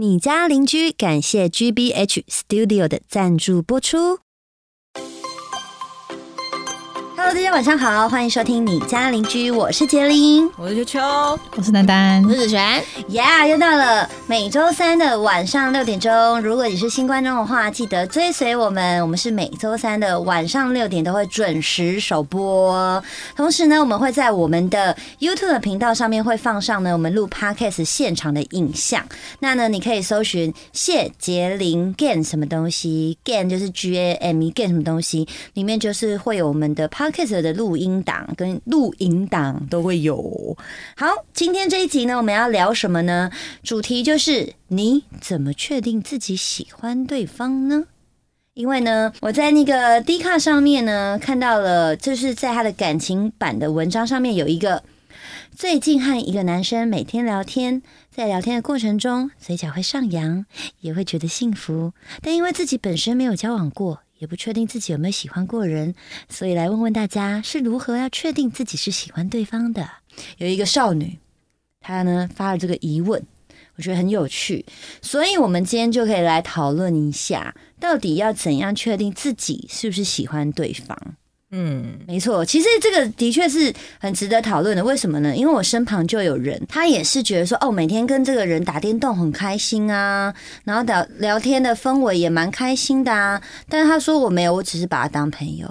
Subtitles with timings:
[0.00, 4.29] 你家邻居感谢 GBH Studio 的赞助播出。
[7.22, 10.50] Hello，大家晚上好，欢迎收听你家邻居，我是杰林。
[10.56, 12.82] 我是秋秋，我是丹丹，我是子璇。
[13.10, 16.40] Yeah，又到了每周三的晚上六点钟。
[16.40, 19.02] 如果你是新观众的话，记得追随我们。
[19.02, 23.04] 我们是每周三的晚上六点都会准时首播。
[23.36, 29.04] 同时呢，我们会在我们的 YouTube 的频道上面会放上呢我们录 Podcast 现场的影像。
[29.40, 40.56] 那呢，你可以搜寻谢杰林 Gain 什么东西，Gain 就是 G A M E Gain 什么东西，里面就是会有我们的 Podcast 的录音档跟录影档都会有。
[40.96, 43.32] 好，今天这一集呢，我们要聊什么呢？
[43.64, 47.86] 主题就是你怎么确定自己喜欢对方呢？
[48.54, 54.84] 因为呢，我在那个 D 卡上面呢看到了，就是在他的感情版的文章上面有一个，
[55.56, 57.82] 最近和一个男生每天聊天，
[58.14, 60.46] 在聊天的过程中，嘴角会上扬，
[60.80, 64.02] 也会觉得幸福，但因为自己本身没有交往过。
[64.20, 65.94] 也不确定自己有没有喜欢过人，
[66.28, 69.90] 所以来问问大家是如何要确定自己是喜欢对方的。
[70.36, 71.18] 有一个少女，
[71.80, 73.20] 她呢发了这个疑问，
[73.76, 74.66] 我觉得很有趣，
[75.00, 81.16] 所以我们今天就可以来讨论一下，到底要怎样确定自己是不是喜欢对方。
[81.52, 84.84] 嗯，没错，其实这个的确是很值得讨论的。
[84.84, 85.34] 为什么呢？
[85.34, 93.42] 因为我身旁就有人，他也是觉得说，哦，每天跟这个人打电动很开心啊，然后聊聊天的氛围也蛮开心的啊。
[93.68, 95.66] 但是他说我没有，我只是把他当朋友。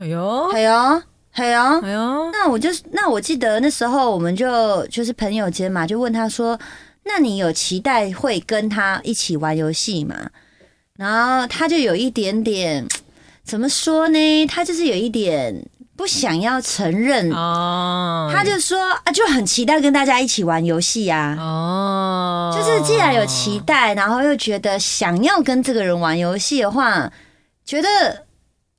[0.00, 6.60] 哎呦，哎呦，哎呦，哎呦，那我就那我记得那时候我们就就是朋友间嘛，就问他说
[7.04, 10.28] ：“那你有期待会跟他一起玩游戏吗？”
[10.98, 12.86] 然后他就有一点点
[13.44, 14.46] 怎么说呢？
[14.46, 27.12] 他就是有一点不想要承认，哦，他就说啊，就很期待跟大家一起玩游戏呀、哦，就是既然有期待，然后又觉得想要跟这个人玩游戏的话，
[27.64, 27.88] 觉得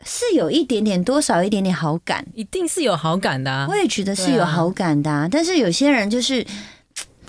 [0.06, 2.26] 是有一点点多少一点点好感。
[2.34, 3.68] 一定是有好感的啊。
[3.70, 6.46] 我，也觉得是有好感的、啊，但是有些人就是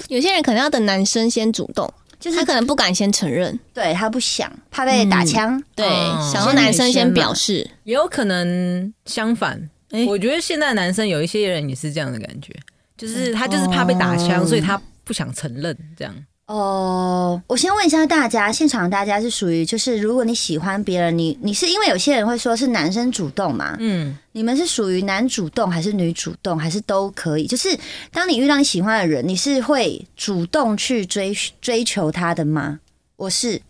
[0.09, 1.93] 有些人可能要等男生先主动，
[2.25, 5.63] 就是他可能不敢先承认，对他不想，怕被打枪。
[5.75, 7.69] 对，哦想要男生先表示。
[7.83, 9.69] 也有可能相反。
[9.91, 12.55] 哎我觉得现在男生有一些人也是这样的感觉，
[12.97, 16.15] 就是他就是怕被打枪，哦所以他不想承认这样。
[16.47, 23.75] 哦，我先问一下大家，现场大家是属于就是，如果你喜欢别人，你你是因为有些人会说是男生主动嘛？
[23.81, 27.47] 嗯，你们是属于男主动还是女主动，还是都可以？
[27.47, 27.75] 就是
[28.13, 32.81] 当你遇到你喜欢的人，你是会主动去追追求他的吗？
[33.17, 33.63] 我是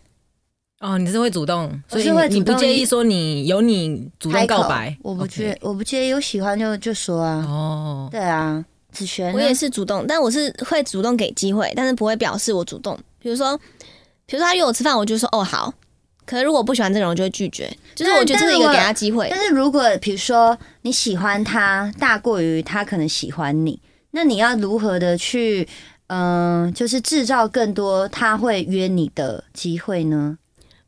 [0.81, 4.97] 哦，你是会主动，所以会你你不介意说你有你主动告白？
[5.01, 7.37] 我不介我不介意，有喜欢就就说啊。
[7.47, 12.99] 哦，对啊，子璇，我也是主动，但我是会主动给机会，但是不会表示我主动。
[13.19, 13.59] 比如说，
[14.25, 15.75] 比如说他约我吃饭，我就说哦好。
[16.25, 17.71] 可是如果不喜欢这种，我就会拒绝。
[17.95, 19.39] 就是我觉得这是一个给他机会但。
[19.39, 23.79] 是如果比如说你喜欢他大过于他可能喜欢你，
[24.13, 25.69] 那你要如何的去
[26.07, 30.39] 嗯、就是制造更多他会约你的机会呢？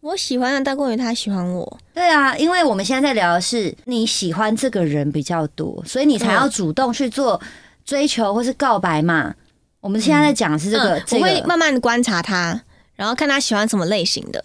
[0.00, 7.40] 我喜欢的大过于他喜欢我，对啊，因为我们现在在聊的是你喜欢这个人比较多，所以你才要主动去做
[7.86, 9.34] 追求或是告白嘛。
[9.80, 12.60] 我们现在在讲是这个，嗯这个我会慢慢地观察他，
[12.96, 14.44] 然后看他喜欢什么类型的，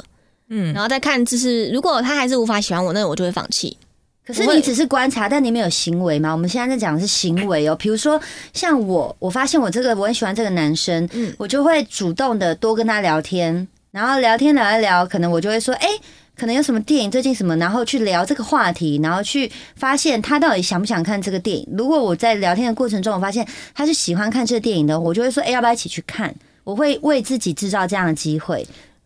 [0.50, 3.76] 嗯，然后再看就是如果他还是无法喜欢我，那我就会放弃。
[4.24, 6.32] 可是你只是观察，但你没有行为嘛？
[6.32, 7.76] 我们现在在讲的是行为哦。
[7.76, 8.22] 比如说，
[8.54, 15.88] 像我，我发现我这个我很喜欢这个男生，嗯我就会主动的多跟他聊天，然后聊天聊一聊，可能我就会说，哎、
[16.38, 21.68] 可能有什么电影最近什么，然后去聊这个话题，然后去发现他到底想不想看这个电影。
[21.78, 26.34] 如果我在聊天的过程中，我发现他是喜欢看这个电影的，我就会说，哎、要不要一起去看？
[26.64, 28.66] 我会为自己制造这样的机会。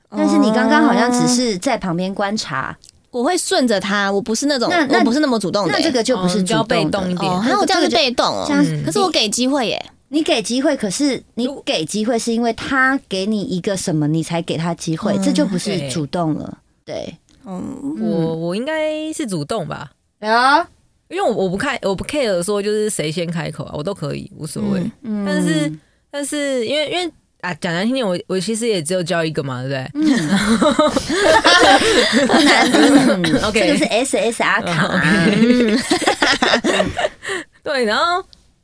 [0.10, 2.78] 但是你刚刚好像只是在旁边观察，
[3.12, 8.54] 我会顺着他，我不是那种，那那我不是那么主动的、那这个就不是哦比较主动的被动一点哦，还有这样是被动哦这。
[8.54, 16.60] 样嗯可是我给机会耶，你给机会，可是你给机会是因为他给你一个什么，你才给他机会，嗯这就不是主动了。
[16.86, 20.60] 对，嗯，我我应该是主动吧，啊，
[21.10, 24.80] 因为我我不看我不 care 说就是谁先开口啊，我都可以无所谓。
[25.02, 25.72] 嗯但是
[26.12, 27.12] 但是因为因为
[27.42, 30.06] 啊讲难听点，我我其实也只有交一个嘛，对不对？
[32.28, 32.72] 不难。
[33.24, 34.88] 听 OK 这个是 SSR 卡，
[37.64, 38.24] 对，然后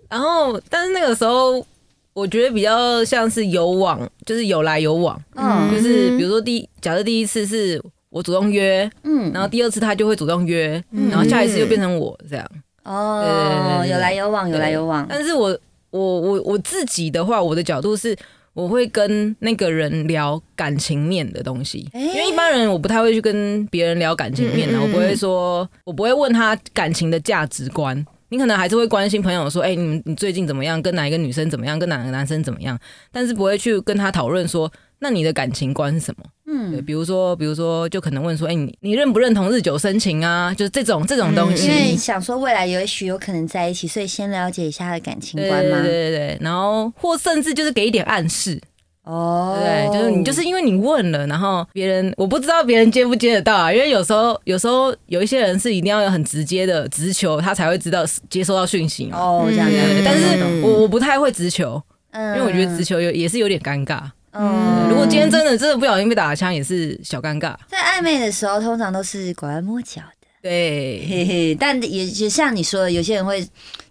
[0.09, 1.65] 然后但是那个时候
[2.13, 5.71] 我觉得比较像是有往，就是有来有往，嗯。
[5.71, 12.45] 就是比如说第一假设第一次是我主动约，嗯，然后第二次他就会主动约，嗯然后下一次又变成我这样。
[12.83, 15.57] 哦，有来有往，有来有往，但是我
[15.91, 18.15] 我我我自己的话，我的角度是，
[18.53, 28.05] 我会跟那个人聊感情面的东西，诶因为一般人我不太会去跟别人聊感情面的，我不会说，我不会问他感情的价值观。
[28.29, 30.81] 你可能还是会关心朋友说，哎、你们你最近怎么样？
[30.81, 31.77] 跟哪一个女生怎么样？
[31.77, 32.79] 跟哪个男生怎么样？
[33.11, 36.23] 但是不会去跟他讨论说，那你的感情观是什么？
[36.71, 40.53] 对，嗯，比如说，比如说，就可能问说，哎、你你认不认同日久生情啊？
[40.53, 41.67] 就是这种这种东西。
[41.67, 45.91] 因为想说未来也许有可能在一起，所以先了解一下他的感情观嘛对？
[45.91, 48.59] 对对对，然后或甚至就是给一点暗示，
[49.03, 59.17] 哦，对，就是你就是因为你问了，然后别人我不知道别人接不接得到啊，因为有时候有时候有一些人是一定要有很直接的直球，他才会知道接收到讯息嘛。
[59.17, 61.81] 哦，这样嗯这样对，但是嗯我我不太会直球，
[62.11, 64.01] 嗯因为我觉得直球有也是有点尴尬。
[64.31, 67.55] 嗯如果今天真的真的不小心被打枪，也是小尴尬。
[67.67, 71.55] 在暧昧的时候，通常都是拐弯抹角的，对嘿嘿。
[71.59, 73.45] 但也也像你说的，有些人会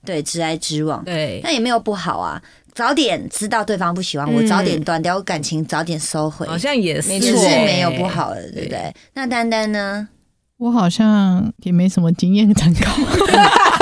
[0.04, 2.40] 对直来直往，对那也没有不好啊。
[2.72, 8.94] 早点知道对方不喜欢我，嗯早点断掉感情，早点收回，好像也是也是欸没有不好的，对不对？
[9.14, 10.08] 那丹丹呢？
[10.56, 12.94] 我好像也没什么经验参考。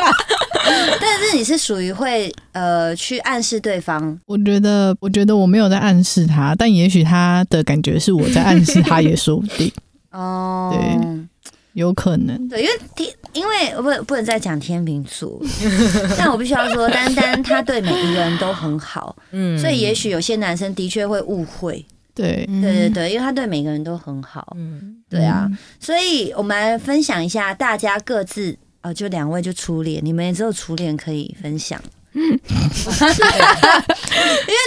[1.01, 9.71] 但是你是属于会呃去暗示对方，我觉得，我觉得我没有在暗示他，但也许他的感觉是我在暗示他，也说不定，
[10.13, 11.27] 哦，对
[11.75, 12.49] 有可能。
[12.49, 15.41] 对，因为天，因为我不不能再讲天秤座，
[16.19, 19.57] 但我必须要说，丹丹他对每一个人都很好，嗯。
[19.59, 21.85] 所以也许有些男生的确会误会，
[22.15, 24.97] 对，嗯对对对，因为他对每个人都很好，嗯。
[25.09, 25.59] 对啊，嗯。
[25.79, 28.57] 所以我们来分享一下大家各自。
[28.83, 31.83] 哦，就两位就初恋，你们也只有初恋可以分享，
[32.15, 32.31] 因为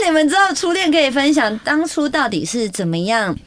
[0.06, 3.38] 你们只有初恋可以分享，当初到底是怎么样，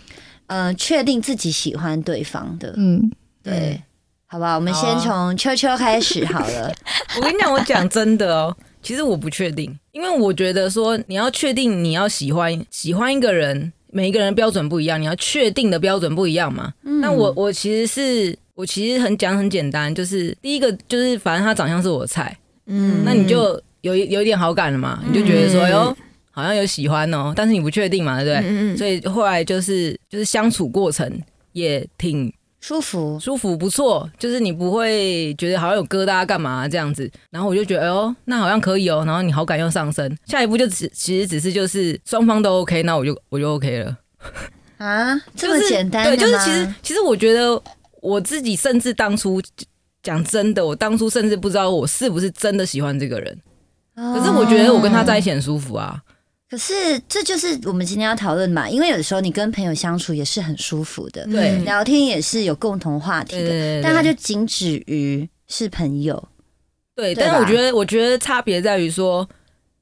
[0.46, 3.10] 呃，确定自己喜欢对方的，嗯，
[3.42, 3.82] 对，
[4.26, 4.54] 好不好？
[4.56, 6.72] 我们先从秋秋开始好了。
[7.16, 16.72] 我跟你讲，我讲真的哦，其实我不确定，因为我觉得说你要确定你要喜欢喜欢一个人，每一个人的标准不一样，你要确定的标准不一样嘛。
[16.82, 22.36] 那我我其实是我其实很讲很简单，就是第一个就是反正他长相是我的菜，
[22.66, 25.96] 嗯那你就有有一点好感了嘛，你就觉得说，哎呦，
[26.30, 28.48] 好像有喜欢哦，但是你不确定嘛，对不对？
[28.48, 31.10] 嗯嗯所以后来就是就是相处过程
[31.52, 43.96] 也挺舒服，舒服不错，就是你不会觉得好像有疙瘩干嘛这样子，然后我就觉得哎呦，那好像可以哦，然后你好感又上升，下一步就只其实只是就是双方都 OK，那我就我就 OK 了，
[44.78, 47.60] 啊，这么就是简单的对，就是其实其实我觉得
[48.04, 49.40] 我自己甚至当初
[50.02, 53.40] 讲真的，我当初甚至不知道我是不是真的喜欢这个人，
[53.96, 55.98] 可是我觉得我跟他在一起，很舒服啊，
[56.50, 61.56] 可是这就是我们今天要讨论嘛，因为有的时候你跟朋友相处也是很舒服的，对。
[61.64, 66.28] 聊天也是有共同话题的，但他就仅止于是朋友，
[66.94, 69.26] 对，但是我觉得我觉得差别在于说，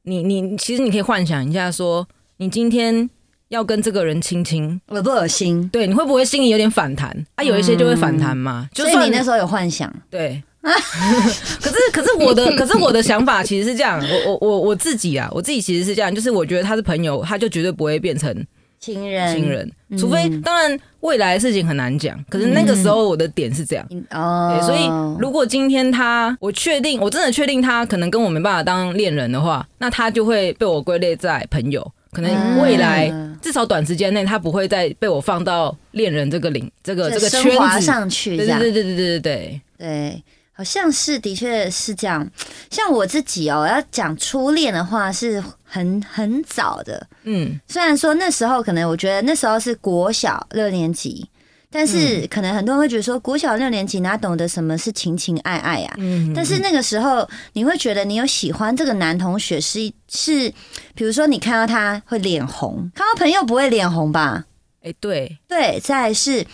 [0.04, 3.10] 你你其实你可以幻想一下说，你今天
[3.52, 4.81] 要跟这个人亲亲。
[4.88, 5.69] 恶不恶心？
[5.69, 7.14] 对，你会不会心里有点反弹？
[7.37, 8.69] 啊，有一些就会反弹嘛。
[8.72, 18.34] 就嗯所以算你那时候有幻想，对， 可是可是我的可是我的想法其实是这样，我我我我自己啊，我自己其实是这样，就是我觉得他是朋友，他就绝对不会变成
[18.81, 22.19] 情人，亲人，除非嗯当然未来的事情很难讲。
[22.31, 23.87] 可是那个时候我的点是这样。
[24.10, 24.88] 哦对，，所以
[25.20, 31.93] 如果今天他，我确定，我真的确定他可能跟我没办法当恋人的话，那他就会被我归类在朋友。
[32.12, 37.81] 可能未来、嗯至少短时间内，他不会再被我放到恋人这个领这个这个圈子。
[37.81, 42.24] 上去，这对样对对对对对对对，好像是，的确是这样。
[42.70, 47.04] 像我自己哦，要讲初恋的话，是很很早的。
[47.24, 51.28] 嗯，虽然说那时候可能我觉得那时候是国小六年级，
[51.72, 51.86] 但嗯。
[51.86, 55.94] 是可能很多人会觉得说国小六年级哪懂得什么是情情爱爱啊？
[55.98, 60.52] 嗯但是那个时候你会觉得你有喜欢这个男同学是是，
[60.94, 64.44] 比如说你看到他会脸红，看到朋友不会脸红吧？
[64.84, 66.44] 哎、对，对，再来是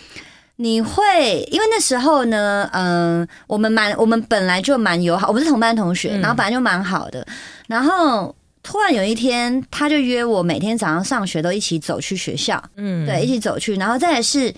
[0.57, 6.21] 你会，因为那时候呢，嗯、我们蛮，我们本来就蛮友好，我们是同班同学，嗯。
[6.21, 7.25] 然后本来就蛮好的，
[7.67, 14.53] 然后突然有一天，他就约我每天早上上学都一起走去学校，嗯，对，一起走去，然后再来是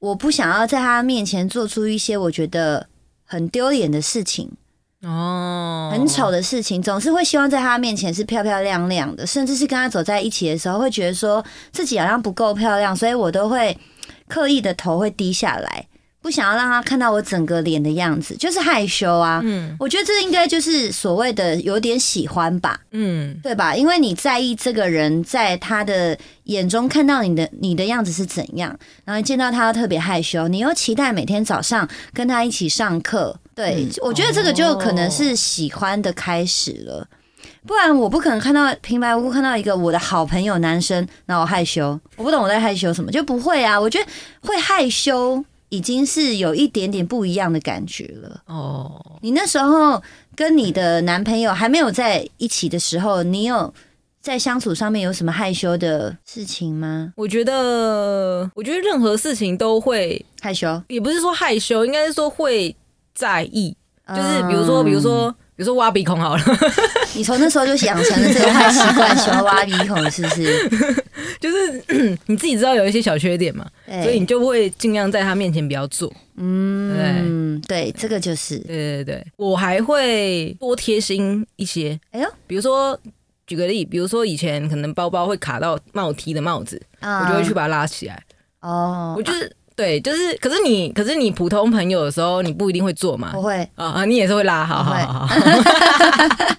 [0.00, 2.88] 我不想要在他面前做出一些我觉得
[3.24, 4.50] 很丢脸的事情。
[5.02, 11.42] 哦，很丑的事情，总是会希望在他面前是漂漂亮亮的，甚至是跟他走在一起的时候，会觉得说
[11.72, 13.78] 自己好像不够漂亮，所以我都会
[14.28, 15.86] 刻意的头会低下来，
[16.22, 19.40] 不想要让他看到我整个脸的样子，就是害羞啊。
[19.42, 23.74] 嗯我觉得这应该就是所谓的有点喜欢吧，嗯对吧？
[23.74, 33.38] 因为你在意这个人在他的眼中看到你的你的样子是怎样，然后见到他特别害羞，你又期待每天早上跟他一起上课。
[33.54, 37.06] 对，嗯我觉得这个就可能是喜欢的开始了。
[37.66, 43.78] 不然我不可能看到平白无故看到一个我的好朋友男生，然后我害羞，我不懂我在害羞什么，就不会啊。
[43.78, 44.06] 我觉得
[44.40, 48.42] 会害羞已经是有一点点不一样的感觉了。
[48.46, 50.02] 哦，你那时候
[50.36, 53.72] 跟你的男朋友还没有在一起的时候，你有
[54.20, 57.12] 在相处上面有什么害羞的事情吗？
[57.16, 62.76] 我觉得，我觉得任何事情都会，害羞，也不是说害羞，应该是说会
[63.14, 63.74] 在意，
[64.08, 66.42] 就是比如说，比如说，比如说挖鼻孔好了，
[67.12, 70.70] 你从那时候就养成了这个坏习惯，喜欢挖鼻孔，是不是？
[71.38, 73.66] 就是 你自己知道有一些小缺点嘛，
[74.02, 76.10] 所以你就会尽量在他面前不要做。
[76.36, 82.98] 嗯，对，这个就是，对对对，我还会多贴心一些，哎呦比如说。
[83.46, 88.22] 举个例，比如说以前可能包包会卡到帽梯的帽子，啊我就会去把它拉起来。
[88.60, 93.30] 哦，我就是对，就是，可是你，可是你普通朋友的时候，你不一定会做嘛。
[93.32, 95.34] 不会，啊啊，你也是会拉，好好好好。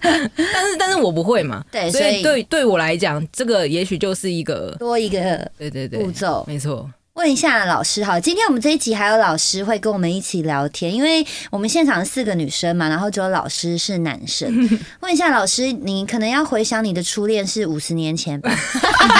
[0.02, 1.64] 但是，但是我不会嘛。
[1.70, 6.44] 所对所以以对对我来讲，这个也许就是一个，多一个对对对，步骤。
[6.48, 6.90] 没错。
[7.14, 14.50] 问一下老师好，今天我们这一集还有老师会跟我们一起聊天，因为我们现场四个女生嘛，然后只有老师是男生。
[15.00, 18.50] 问一下老师，你可能要回想你的初恋是五十年前吧？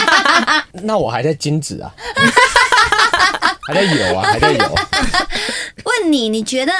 [0.82, 1.94] 那我还在金子啊，
[3.66, 4.58] 还在有啊， 还在有。
[5.84, 6.72] 问你，你觉得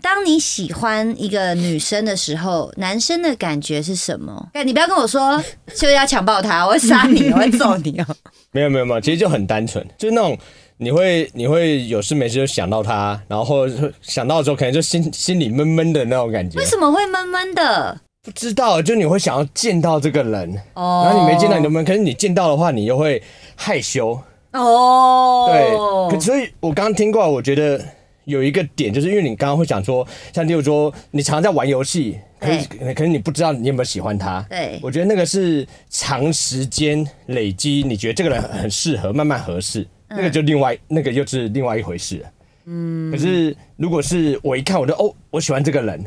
[0.00, 4.48] 当你喜欢一个女生的时候，男生的感觉是什么？
[4.54, 5.42] 哎，你不要跟我说
[5.74, 8.06] 就是要强暴她，我会杀你，我会揍你哦。
[8.52, 10.36] 没有没有没有，其实就很单纯，就是那种
[10.76, 16.64] 你会你会有事没事就想到他，然后或者想到之后可能就心心里闷闷的那种感觉为。
[16.64, 18.00] 什么会闷闷的？
[18.24, 23.22] 不知道，就你会想要见到这个人，哦然后你没见到你都闷，可是你见到的话，你又会
[23.56, 24.18] 害羞。
[24.52, 27.82] 哦，对，可所以我刚刚听过，我觉得
[28.24, 34.44] 有一个点，就是因为你刚刚会讲说，像例如说你常常在玩游戏，可是可是你不知道你有没有喜欢他。
[34.50, 34.78] 对。
[34.82, 42.30] 我觉得那个是长时间累积，你觉得这个人很适合，慢慢合适，那个就另外那个又是另外一回事了。
[42.66, 46.04] 嗯，可是如果是我一看我就哦，我喜欢这个人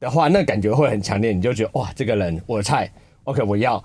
[0.00, 2.90] 的话，那感觉会很强烈，你就觉得哇，这个人我的菜
[3.24, 3.82] ，OK，我要。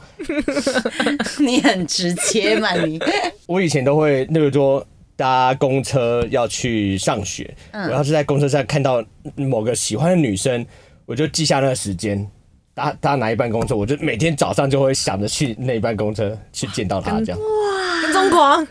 [1.40, 3.00] 你很直接嘛，你
[3.48, 9.04] 我以前都会那个说搭公车要去上学，我要是在公车上看到
[9.36, 10.66] 某个喜欢的女生，
[11.06, 12.26] 我就记下那个时间。
[12.76, 17.38] 搭搭哪一班公车，我就每天早上就会想着去那一班公车去见到她，这样。
[17.38, 18.66] 哇跟踪狂，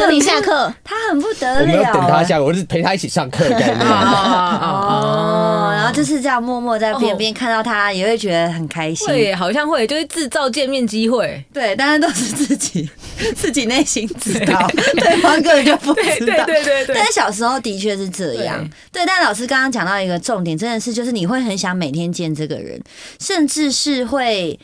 [0.00, 3.78] 等你下课，他很不得了，我没有等他下课，我是陪他一起上课的概念。
[3.86, 5.49] 哦，然
[5.90, 9.06] 后就是这样默默在边边看到他，也会觉得很开心。
[9.08, 11.44] 对好像会，就是制造见面机会。
[11.52, 12.88] 对，但是都是自己
[13.36, 14.66] 自己内心知道，
[14.98, 16.44] 对方根本就不知道。
[16.44, 19.04] 对对对对但是小时候的确是这样，对。
[19.04, 22.80] 但老师刚刚讲到一个重点，真的是就是你会很想每天见这个人，
[23.18, 24.58] 甚至是会，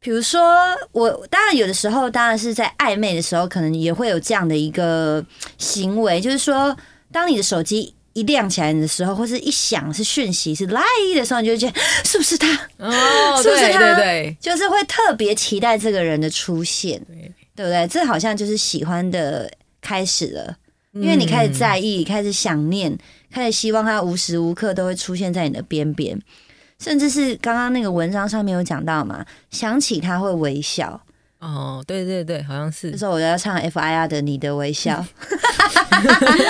[0.00, 0.40] 比如说
[0.92, 5.24] 我当然有的时候当然是在暧昧的时候，可能也会有这样的一个
[5.58, 6.76] 行为，就是说，
[7.12, 7.94] 当你的手机。
[8.14, 10.82] 一亮起来的时候，或是一响是讯息是来
[11.14, 12.48] 的时候，你就觉得 是不是他？
[12.78, 13.94] 哦，对 是不是他？
[13.96, 17.00] 对对，就是会特别期待这个人的出现，
[17.54, 17.86] 对不对？
[17.86, 20.56] 这好像就是喜欢的开始了，
[20.92, 22.96] 因为你开始在意，开始想念，
[23.30, 26.18] 开始希望他无时无刻都会出现在你的边边，
[26.78, 31.00] 甚至是刚刚那个文章上面有讲到嘛，想起他会微笑，
[31.44, 35.04] 哦，对对对，好像是这时候我就要唱 F I R 的你的微笑，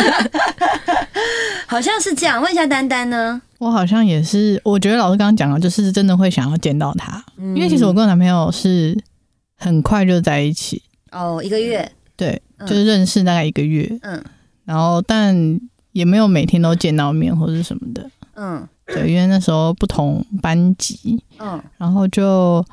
[1.67, 2.41] 好像是这样。
[2.41, 3.43] 问一下丹丹呢？
[3.59, 8.97] 我好像也是，我觉得老师刚刚讲的，就是真的会想要见到他，因为其实我跟我男朋友是
[9.57, 14.23] 很快就在一起，哦，一个月，对，嗯就是认识大概一个月，嗯
[14.65, 15.59] 然后但
[15.93, 22.65] 也没有每天都见到面或者什么的，嗯对，因为那时候不同班级，嗯，然后就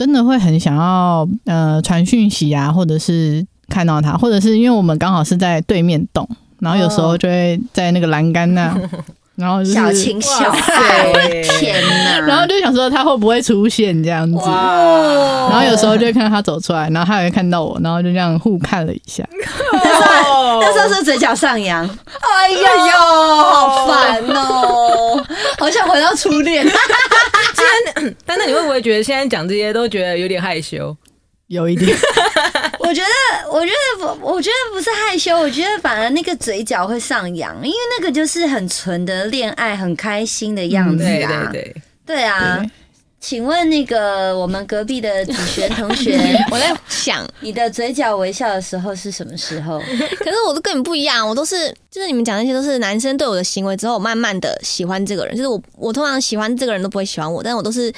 [0.00, 6.26] 真的会很想要呃传讯息啊，或者是看到他，或者是因为我们刚好是在对面栋，
[6.58, 8.74] 然后有时候就会在那个栏杆那，
[9.36, 12.18] 然后就是小情小爱，天哪！
[12.20, 19.22] 然后就想说他会不会出现这样子，哦然后有时候就会看到他走出来，然后他也会看到我，然后就这样互看了一下。
[20.62, 25.22] 那时候是嘴角上扬，哎呀呦，好烦哦，
[25.60, 26.66] 好想回到初恋。
[28.26, 30.96] 但那你会不会觉得现在讲这些都觉得有点害羞？
[31.48, 31.96] 有一点，
[32.78, 41.50] 我觉得，我觉得不，我觉得不是害羞，我觉得反而那个嘴角会上扬，因为那个就是很纯的恋爱，很开心的样子对啊。
[41.52, 42.70] 对对，对啊对，
[43.20, 46.18] 请问那个我们隔壁的子璇同学，
[46.50, 49.78] 我在想，你的嘴角微笑的时候是什么时候？
[50.18, 55.36] 可是我都跟你不一样，我都是就是你们讲那些都是男生对我的行为之后，我慢慢的喜欢这个人。
[55.36, 57.92] 就是我我通常喜欢这个人都不会喜欢我，但是我都是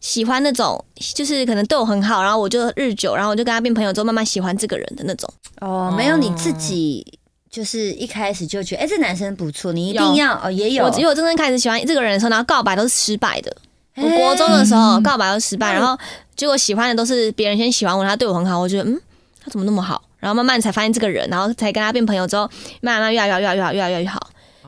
[0.00, 0.82] 喜欢那种
[1.14, 5.28] 就是可能对我很好，然后我就日久，然后我就跟他变朋友之后，慢慢喜欢这个人的那种。
[5.60, 7.04] 哦，没有你自己。
[7.50, 10.84] 就是一开始就觉得，哎、这男生不错，你一定要哦，也有。
[10.84, 13.50] 我只有真正开始喜欢这个人的时候，然后告白都是失败的。
[14.00, 15.98] 我哎国中的时候嗯告白都失败，然后
[16.36, 19.00] 结果喜欢的都是别人先喜欢我，他对我很好，我觉得嗯，
[19.44, 20.02] 他怎么那么好？
[20.18, 22.48] 然后慢慢才发现这个人，然后才跟他变朋友之后，
[22.80, 24.20] 慢慢越来越好越来越好越来越好。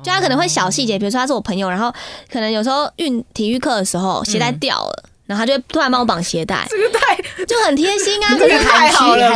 [0.02, 1.92] 就他可能会小细节，比如说他是我朋友，然后
[2.32, 8.28] 可能有时候运体育课的时候鞋带掉了，然后他就会突然帮我绑鞋带，这个太就很贴心啊。
[8.38, 9.30] 这个太好了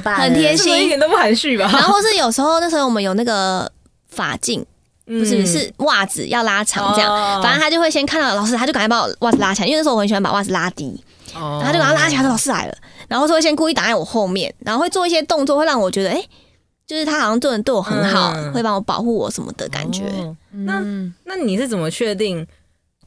[0.00, 1.64] 吧很贴心一点都不含蓄吧？
[1.72, 3.70] 然后或是有时候那时候我们有那个
[4.10, 4.62] 法镜，
[5.04, 7.40] 不不是是袜子要拉长这样，哦。
[7.42, 11.02] 反正他就会先看到老师，他就赶快把我袜子拉起来，因为那时候我很喜欢把袜子拉低，
[11.34, 12.76] 然然后他就把他拉起来，说老师来了，
[13.08, 16.28] 然后就会先故意挡在我后面，然后会做一些动作，会让我觉得哎、诶
[16.86, 18.52] 就是他好像对人对我很好，嗯。
[18.52, 20.04] 会帮我保护我什么的感觉。
[20.04, 20.36] 哦。
[20.50, 22.46] 那嗯，那你是怎么确定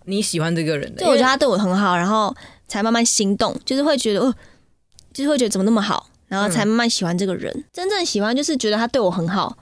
[0.05, 1.01] 你喜欢这个人的？
[1.01, 2.35] 因为就我觉得他对我很好，然后
[2.67, 4.33] 才慢慢心动，就是会觉得哦，
[5.13, 7.63] 就是会觉得怎么那么好，然后才慢慢喜欢这个人。
[7.71, 9.55] 真正喜欢就是觉得他对我很好，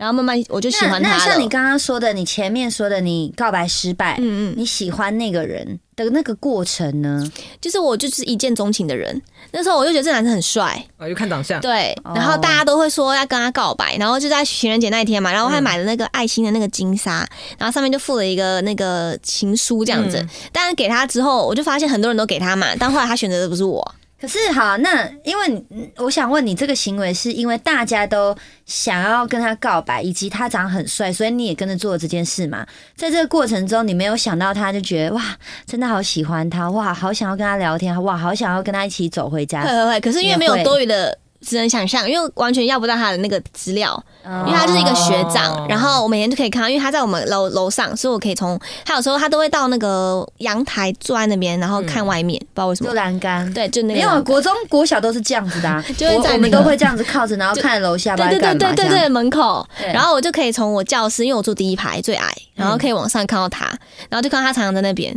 [0.00, 1.16] 然后慢慢我就喜欢他了。
[1.18, 7.22] 那像你刚刚说的，你前面说的，你告白失败，嗯嗯，你喜欢那个人的那个过程呢？
[7.60, 9.20] 就是我就是一见钟情的人。
[9.50, 17.28] 那时候我就觉得这男生很帅，啊，就看长相，对，哦然后大家都会说要跟他告白，然后就在情人节那一天嘛，然后还买了那个爱心的那个金沙，
[17.58, 20.16] 然后上面就附了一个那个情书这样子。
[20.16, 23.94] 嗯但是给他之后，我就发现很多人都给他嘛，但后来他选择的不是我。
[24.20, 25.64] 可是好，那因为
[25.96, 28.36] 我想问你，这个行为是因为大家都
[28.66, 32.66] 想要跟他告白，以及他长得很帅，所以你也跟着做了这件事嘛？
[32.94, 35.22] 在这个过程中，你没有想到他，就觉得哇，
[35.66, 41.16] 真的好喜欢他，哇，好想要跟他聊天，哇，好想要跟他一起走回会家，会会，可是因为没有多余的。
[41.40, 45.66] 只能想象，因为完全要不到他的那个资料，因因为他就是一个学长，哦。
[45.68, 52.90] 然后我每天就可以看到，因为他在我们楼楼上，所以我可以从他有时候他都会到那个阳台坐在那边，然后看外面，不知道为什么。
[52.90, 53.50] 就，栏杆。
[53.54, 54.24] 对，就那没有，个栏杆。
[54.24, 63.64] 国中、国小都是这样子的、啊， 就会我们都会这样子靠着，然后看楼下，不对对对对对对，门口，然后我就可以从我教室，因为我坐第一排最矮，然嗯后可以往上看到他，
[64.10, 65.10] 然后就看到他常常在那边，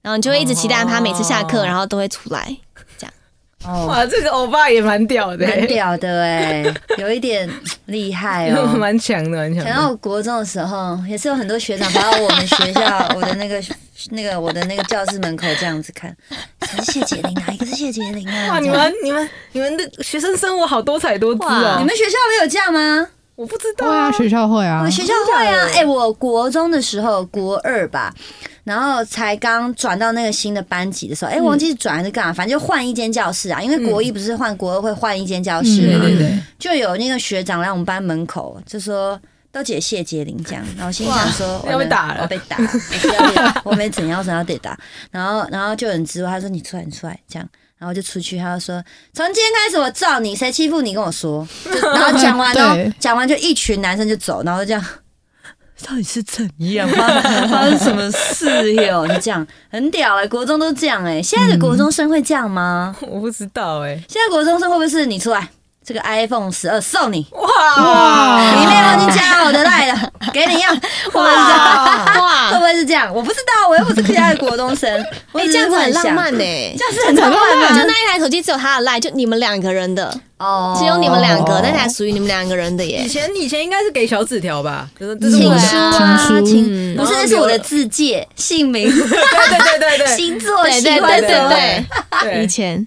[0.00, 1.64] 然后你就会一直期待他每次下课，哦。
[1.66, 2.56] 然后都会出来。
[3.66, 6.64] 哦，哇，这个欧巴也蛮屌的、蛮屌的哎、
[6.98, 7.48] 有一点
[7.86, 8.66] 厉害哦。
[8.78, 13.60] 蛮强的，蛮强想到国中的时候，也是有很多学长跑到我们学校 我的那个
[14.10, 16.14] 那个我的那个教室门口这样子看，
[16.62, 17.34] 谁是谢洁玲？
[17.46, 18.50] 哪一个是谢洁玲啊？
[18.50, 21.76] 哇，你们你们你们的学生生活好多彩多姿哇哦！
[21.78, 23.08] 你们学校没有这样吗？
[23.34, 28.10] 我不知道会啊，学校会啊我，学校会啊，哎、我国中的时候，国二吧，
[28.66, 39.18] 然后才刚转到那个新的班级的时候，哎、我忘记是转还是干嘛，反正就换一间教室啊，因为国一不是换国二会换一间教室嗯嘛，就有那个学长来我们班门口就说。
[39.52, 42.20] 都姐谢杰林这样，然后心想说 要被打了。
[42.20, 42.58] 我被打，
[43.64, 44.78] 我没怎样，我怎样得打，
[45.10, 47.18] 然后然后就有人质问他说你出来你出来。
[47.26, 47.48] 这样，
[47.78, 51.48] 然后就出去，他就说从今天开始我罩你，谁欺负你跟我说，
[51.94, 54.84] 然后讲完然后， 讲完就一群男生就走，然后就这样。
[55.84, 56.88] 到底是怎样？
[56.88, 57.06] 发
[57.48, 59.06] 发生什么事哟？
[59.06, 62.94] 你这样，很屌哎、国中都这样哎、现在的国中生会这样吗？
[63.02, 63.94] 我不知道哎。
[64.08, 65.48] 现在国中生会不会是你出来，
[65.84, 70.80] 这个 iPhone 十二送你，哇里面我已经加了我的赖了， 给你用，
[71.12, 73.12] 哇哇会不会是这样？
[73.14, 74.90] 我不知道，我又不是现在的国中生，
[75.32, 76.38] 我哎，这样子很浪漫呢。
[76.38, 77.68] 这样子很浪漫吗？
[77.78, 80.76] 就那一台手机只有他的赖，就你们两个人的，哦。
[80.78, 83.02] 只有你们两个，那台属于你们两个人的耶。
[83.04, 83.08] 以。
[83.08, 91.84] 前以前应该是给小纸条吧，就是这是情我的书啊，情不是那是我的字界、姓名、对对对对星座、对喜欢对对对
[92.20, 92.42] 什么。
[92.42, 92.86] 以，前。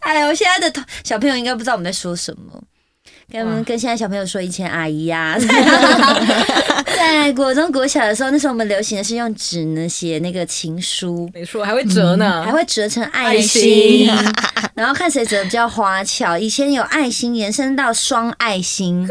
[0.00, 2.60] 哎呦，现在的小朋友应该不知道我们在说什么。
[3.30, 5.36] 跟跟现在小朋友说，以前阿姨呀、
[6.96, 14.10] 在国中国小的时候，那时候我们流行的是用纸呢写那个情书，没错，还会折呢，还会折成爱心，
[14.74, 16.38] 然后看谁折的比较花俏。
[16.38, 19.08] 以前有爱心延伸到双爱心，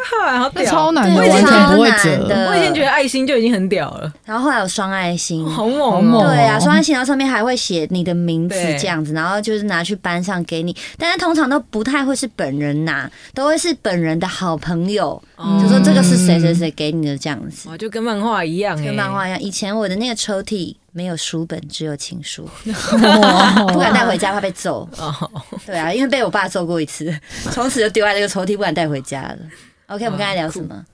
[0.66, 1.42] 超难的，完全
[1.76, 2.28] 不会超难折。
[2.28, 2.50] 的。
[2.50, 6.12] 我以前觉得爱心就已经很屌了，然后后来有双爱心，好猛！
[6.24, 15.60] 对啊，双爱心，然后上面还会写你的名字对这样子，然后就是拿去班上给你，但是通常都不太会是本人拿，都会是本人的好朋友，哦。
[15.62, 19.40] 就说这个是谁谁谁给你的这样子，哇，就跟漫画一样哎，跟漫画一样。
[19.40, 22.50] 以前我的那个抽屉没有书本，只有情书，
[23.02, 24.88] 哇 不敢带回家，怕被揍。
[24.98, 25.32] 哦，
[25.66, 27.14] 对啊，因为被我爸揍过一次，
[27.52, 29.38] 从此就丢在那个抽屉，不敢带回家了。
[29.88, 30.86] OK，我们刚才聊什么？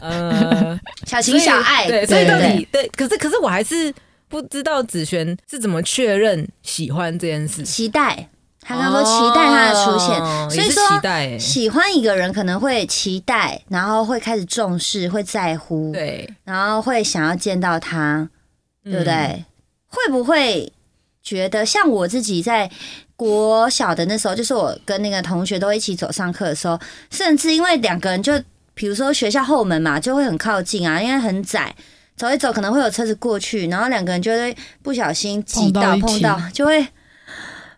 [0.00, 3.92] 呃，小情小爱，对，所以到对底对，可是可是我还是
[4.28, 7.62] 不知道子璇是怎么确认喜欢这件事。
[7.62, 8.28] 期待。
[8.64, 10.16] 他刚刚说期待他的出现，
[10.48, 18.28] 所以说期待欸喜欢一个人可能会期待，然后会开始重视，会在乎，对，然后会想要见到他，
[18.84, 19.12] 对不对？
[19.12, 19.44] 嗯
[19.94, 20.72] 会不会
[21.22, 22.70] 觉得像我自己在
[23.14, 28.32] 国小的那时候，就是我跟那个同学都一起走上课的时候，甚至因为两个人就
[28.72, 31.74] 比如说学校后门嘛，就会很靠近啊，因为很窄。
[32.16, 36.86] 走一走可能会有车子过去，然后两个人就会不小心挤到碰到， 就会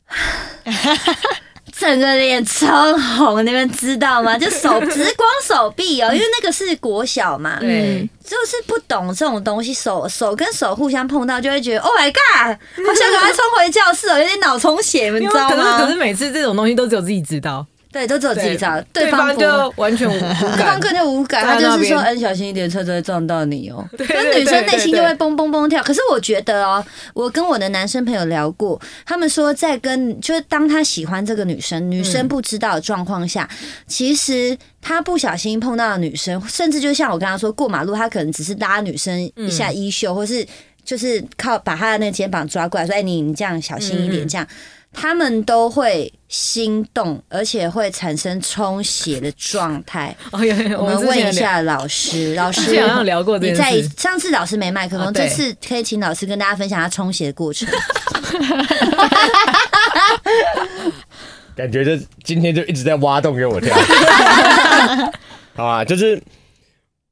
[1.79, 4.37] 整个脸超红，你们知道吗？
[4.39, 12.57] 就手只是光手臂哦，因为那个是国小嘛，对，就是不懂这种东西，手手跟手互相碰到，就会觉得 Oh my God，
[12.87, 15.97] 好想赶快冲回教室哦，有点脑充血，你知道吗 可是可是？
[15.97, 20.81] 每次这种东西都只有自己知道，对，都只有自己知道，对方不就完全无 感对方感。
[20.81, 23.89] 根本就无感，他就是说，嗯，小心一点，车子会撞到你哦。
[23.97, 25.81] 对可是对女生内心就对会蹦蹦蹦跳。
[25.81, 33.49] 可是我觉得哦，我跟我的男生朋友聊过，他们说在跟就是当他喜欢这个女生，女生不知道的状况下，
[33.87, 40.45] 其实他不小心碰到的女生，甚至就像我刚刚说过马路，他可能只是拉女生一下衣袖，或是
[40.85, 44.45] 就是靠把她的那个肩膀抓过来说：“哎，你你这样小心一点。”嗯这样。
[44.95, 50.17] 他们都会心动，而且会产生充血的状态。
[50.31, 53.83] 哦，有有我们问一下老师， 老师好像聊过你在。
[53.99, 57.69] 上次老师没麦克风，这次可以请老师跟大家分享他充血的过程。
[61.57, 63.77] 感觉就今天就一直在挖洞给我跳。
[65.55, 66.21] 好啊，就是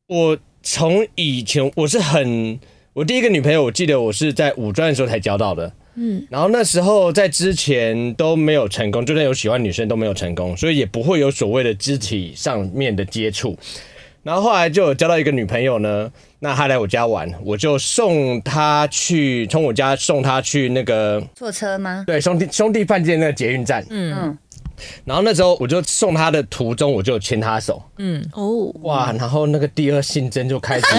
[0.09, 2.59] 我从以前我是很，
[2.93, 5.73] 我第一个女朋友，我记得我是在五专的时候才交到的。
[5.95, 13.57] 嗯，然后那时候在之前都没有成功，就算有喜欢女生都没有成功，所以也不会有所谓的肢体上面的接触。
[14.23, 22.05] 然后后来就有交到一个女朋友呢，那她来我家玩，我就送她去，从我家送她去那个坐车吗？
[22.07, 24.39] 对兄弟兄弟饭店那个捷运站，嗯，
[25.05, 28.25] 然后那时候我就送他的途中，我就牵他手，嗯。
[28.33, 30.87] 哦，哇，然后那个第二性征就开始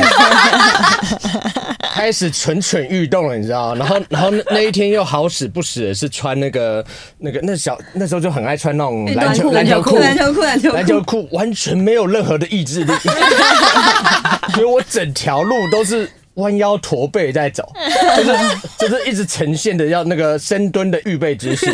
[1.93, 3.75] 开始蠢蠢欲动了，你知道？
[3.75, 6.83] 然后然后那那一天又好死不死的是穿那个
[7.19, 12.91] 那个那小那时候就很爱穿那种篮球篮球裤，篮球裤，篮球篮球裤完全没有任何的意志力，
[14.53, 17.71] 所以我整条路都是弯腰驼背在走，
[18.17, 18.31] 就是
[18.79, 21.67] 就是一直呈现的要那个深蹲的预备姿势，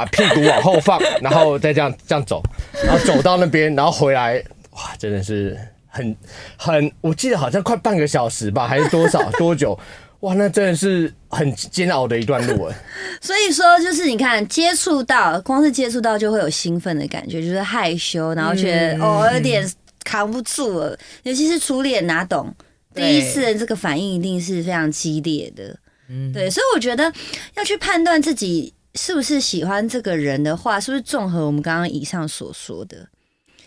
[0.00, 2.42] 把屁股往后放，然后再这样这样走，
[2.84, 5.58] 然后走到那边，然后回来，哇，真的是
[5.88, 6.16] 很
[6.56, 9.78] 很，我记得好像快半个小时吧，还是多少多久？
[10.20, 12.76] 哇，那真的是很煎熬的一段路哎。
[13.20, 19.70] 所以说，就是你看，接触到，光是接触到就会有兴奋的感觉，就是害羞，然后觉得、嗯哦有点
[20.04, 22.54] 扛不住了，尤其是初恋，哪懂？
[22.94, 25.76] 第一次的这个反应一定是非常激烈的，
[26.08, 27.12] 嗯对，所以我觉得
[27.54, 33.08] 要去判断自己是不是喜欢这个人的话，是不是综合我们刚刚以上所说的，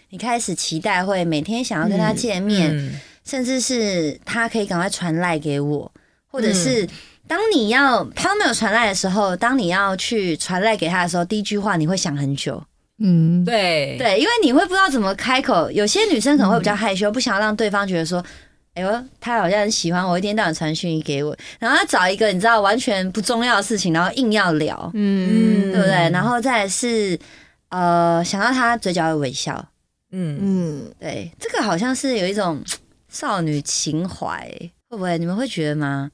[0.10, 3.00] 你开始期待会每天想要跟他见面，嗯。
[3.24, 5.90] 甚至是他可以赶快传赖给我，
[6.28, 6.54] 或者嗯。
[6.54, 6.90] 是
[7.26, 12.62] 当你要他没有传赖的时候，当你要去传赖给他的时候，第一句话你会想很久，
[13.00, 13.96] 嗯，对。
[13.98, 15.72] 对，因为你会不知道怎么开口。
[15.72, 18.24] 有些女生可能会比较害羞，不想要让对方觉得说。
[18.76, 26.10] 哎呦，他好像很喜欢我，一天到晚传讯息给我，然后他找一个你知道完全不重要的事情，然后硬要聊，嗯对不对？
[26.10, 27.18] 然后再是
[27.70, 29.64] 呃，想到他嘴角的微笑，
[30.12, 32.64] 嗯，嗯，对，这个好像是有一种
[33.10, 34.50] 少女情怀，
[34.90, 35.18] 会不会？
[35.20, 36.10] 你们会觉得吗？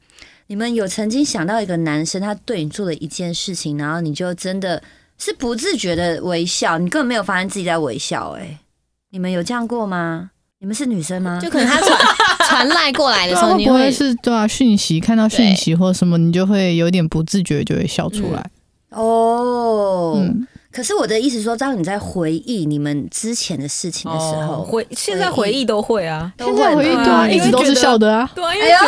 [0.48, 4.82] 你们有曾经想到一个男生，他对你做了一件事情，然后你就真的
[5.18, 8.60] 是不自觉的微笑，你根本没有发现自己在微笑、哎，
[9.12, 10.32] 你们有这样过吗？
[10.62, 11.40] 你们是女生吗？
[11.42, 11.98] 就可能他传
[12.50, 14.48] 传赖过来的时候，你会会不会是对啊？
[14.48, 18.44] 讯息看到讯息或什么，你就会有点不自觉就会笑出来。
[18.90, 28.28] 哦，嗯，可是我的意思说，当你在回忆你们之前的事情的时候，哦回现在回忆都会啊，都现在回忆吗对啊，一直都是笑的啊。
[28.34, 28.88] 对啊，因哎为觉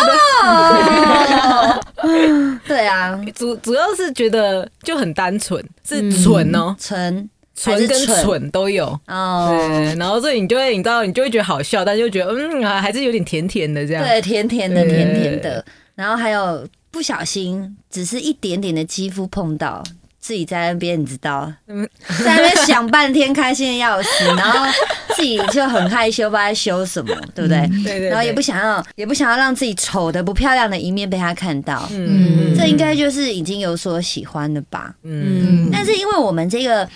[2.02, 7.30] 得， 对啊，主主要是觉得就很单纯，是纯哦，纯
[7.62, 8.88] 蠢跟蠢蠢都有。
[9.08, 14.04] 哦，对，然后所以你就会，你知道，你就会觉得好笑，但就觉得嗯，啊还是有点甜甜的这样。
[14.04, 15.64] 对，甜甜的，甜甜的。
[15.94, 19.84] 然后还有不小心，只是一点点的肌肤碰到，
[20.20, 21.88] 自己在那边，你知道，嗯
[22.26, 24.66] 在那边想半天，开心的要死，然后
[25.16, 27.70] 自己就很害羞，不知道在羞什么， 对不对？
[27.84, 31.88] 对对，然后也不想要，也不想要让自己丑的不漂亮的一面被他看到。
[31.92, 34.94] 嗯这应该就是已经有所喜欢了吧？
[35.04, 36.88] 嗯但是因为我们这个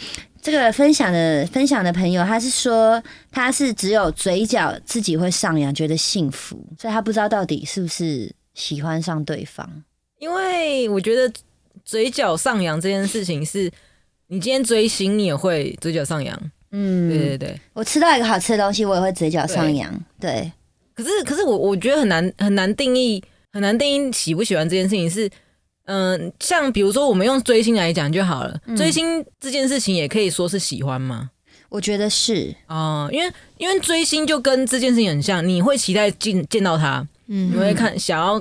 [0.45, 9.67] 这个分享的分享的朋友，他是说他是只有嘴角自己会上扬，觉得幸福，所以他不知道到底是不是喜欢上对方。
[10.19, 11.33] 因为我觉得
[11.83, 13.71] 嘴角上扬这件事情是，
[14.27, 16.39] 你今天追星，你也会嘴角上扬。
[16.69, 17.59] 嗯，对对对。
[17.73, 19.91] 我吃到一个好吃的东西，我也会嘴角上扬。
[20.19, 20.51] 对，
[20.93, 23.19] 可是可是我我觉得很难很难定义，
[23.51, 25.27] 很难定义喜不喜欢这件事情是，
[25.85, 31.29] 嗯、像比如说我们用追星来讲就好了，追星这件事情也可以说是喜欢吗？
[31.69, 38.39] 我觉得是，哦、因为因为追星就跟这件事情很像，你会期待见见到他，嗯你会看想要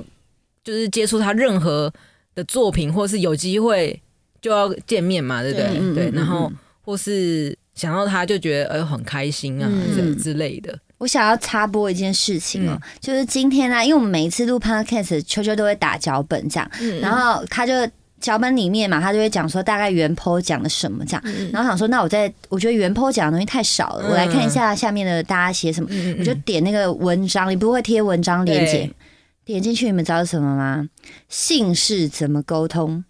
[0.63, 1.91] 就是接触他任何
[2.33, 3.99] 的作品，或是有机会
[4.41, 5.67] 就要见面嘛，对不对？
[5.67, 10.79] 对嗯对，嗯然后嗯或是想到他就觉得呃很开心啊，嗯之之类的。
[10.97, 17.73] 我想要插播一件事情哦，嗯就是今天呢、因为我们每一次录 podcast，秋秋都会打脚本这样，嗯然后他就
[18.21, 28.89] 脚本里面嘛，他就会讲说大概原 po 讲了什么这样，嗯然后想说那我在我觉得原 po 讲的东西太少了，嗯我来看一下下面的大家写什么，嗯我就点那个文章，你不会贴文章链接，
[29.43, 30.87] 点进去你们知道是什么吗？
[31.29, 33.03] 姓氏怎么沟通？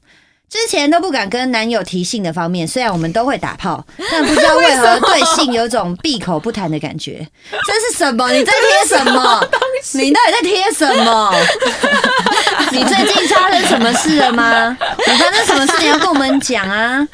[0.50, 7.28] 之前都不敢跟男友提性的方面，虽然我们都会打炮， 但不知道为何对性有种闭口不谈的感觉。
[7.52, 8.32] 这是什么？
[8.32, 9.50] 你在贴什么？
[9.94, 11.34] 你到底在贴什么？
[12.72, 14.78] 你最近发生什么事了吗？
[15.08, 15.74] 你发生什么事？
[15.80, 17.06] 你要跟我们讲啊！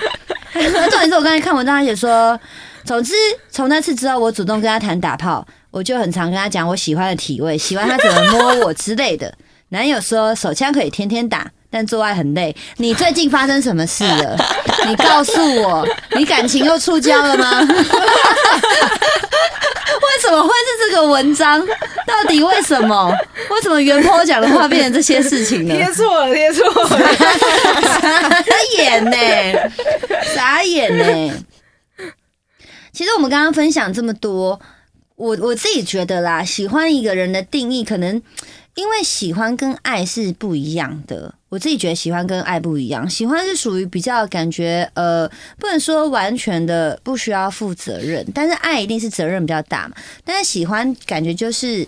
[0.53, 2.39] 重点是我刚才看文章，他写说，
[2.85, 3.13] 总之
[3.49, 9.33] 从那次之后，我主动跟他谈打炮，我就很常跟他讲我喜欢的体位，喜欢他怎么摸我之类的。
[9.69, 12.55] 男友说手枪可以天天打，但做爱很累。
[12.77, 14.37] 你最近发生什么事了？
[14.85, 17.61] 你告诉我，你感情又触礁了吗？
[20.01, 21.65] 为什么会是这个文章？
[22.05, 23.15] 到底为什么？
[23.49, 25.73] 为什么原 po 讲的话变成这些事情呢？
[25.93, 26.99] 错了，贴错了。
[28.43, 29.17] 傻眼呢、
[30.35, 31.33] 傻眼呢、
[32.91, 34.59] 其实我们刚刚分享这么多，
[35.15, 38.21] 我我自己觉得啦，喜欢一个人的定义，可能
[38.75, 41.33] 因为喜欢跟爱是不一样的。
[41.49, 49.95] 我自己觉得喜欢跟爱不一样，喜欢是属于比较感觉呃，不能说完全的不需要负责任，但是爱一定是责任比较大嘛。
[50.23, 51.87] 但是喜欢感觉就是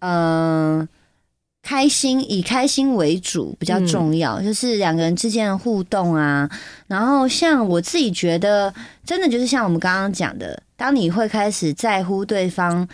[0.00, 0.80] 嗯。
[0.80, 0.88] 呃
[1.64, 6.50] 开心以开心为主比较重要，就是两个人之间的互动啊。
[6.88, 8.74] 然后像我自己觉得，
[9.06, 12.88] 真的就是像我们刚刚讲的，当你会开始在乎对方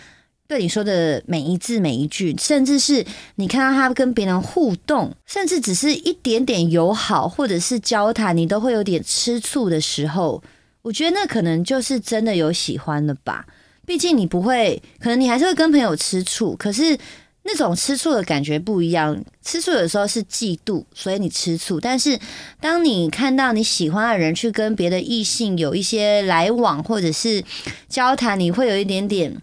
[0.49, 10.43] 对你说的每一字每一句，甚至是你看到他跟别人互动，甚至只是一点点友好或者是交谈，你都会有点吃醋的时候，
[10.81, 13.45] 我觉得那可能就是真的有喜欢了吧。
[13.85, 16.99] 毕竟你不会，可能你还是会跟朋友吃醋，可是
[17.43, 19.23] 那种吃醋的感觉不一样。
[19.43, 22.19] 吃醋有时候是嫉妒，所以你吃醋；但是
[22.59, 27.45] 当你看到你喜欢的人去跟别的异性有一些来往或者是
[27.87, 29.37] 交谈，你会有一点点。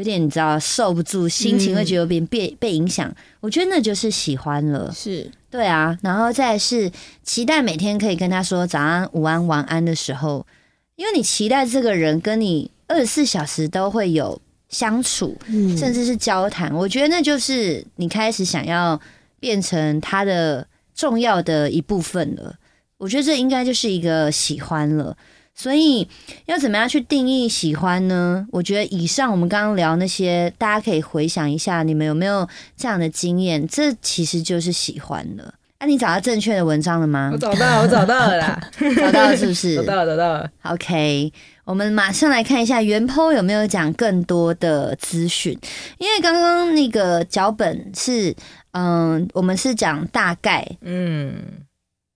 [0.00, 3.14] 有点你知道受不住，心情会觉得有点被被影响。
[3.40, 4.90] 我觉得那就是喜欢了。
[4.96, 6.90] 是对啊，然后再是
[7.22, 10.46] 期待每天可以跟他说早安、午安、晚安的时候，
[10.96, 16.74] 因为你期待这个人跟你二十四小时都会有相处，嗯甚至是交谈。
[16.74, 18.98] 我觉得那就是你开始想要
[19.38, 22.54] 变成他的重要的一部分了。
[22.96, 25.14] 我觉得这应该就是一个喜欢了。
[25.60, 26.08] 所以
[26.46, 28.46] 要怎么样去定义喜欢呢？
[28.50, 33.68] 我觉得以上我们刚刚聊那些，大家可以回想一下，你们有没有这样的经验？
[33.68, 35.52] 这其实就是喜欢了。
[35.80, 37.36] 那、你找到正确的文章了吗我？
[37.36, 38.58] 找到了，我找到了啦，
[38.96, 39.76] 找到了是不是？
[39.80, 40.50] 找到了，找到了。
[40.62, 41.30] OK，
[41.66, 45.58] 我们马上来看一下原 po 有没有讲更多的资讯，
[45.98, 48.34] 因为刚刚那个脚本是，
[48.72, 51.34] 嗯，我们是讲大概嗯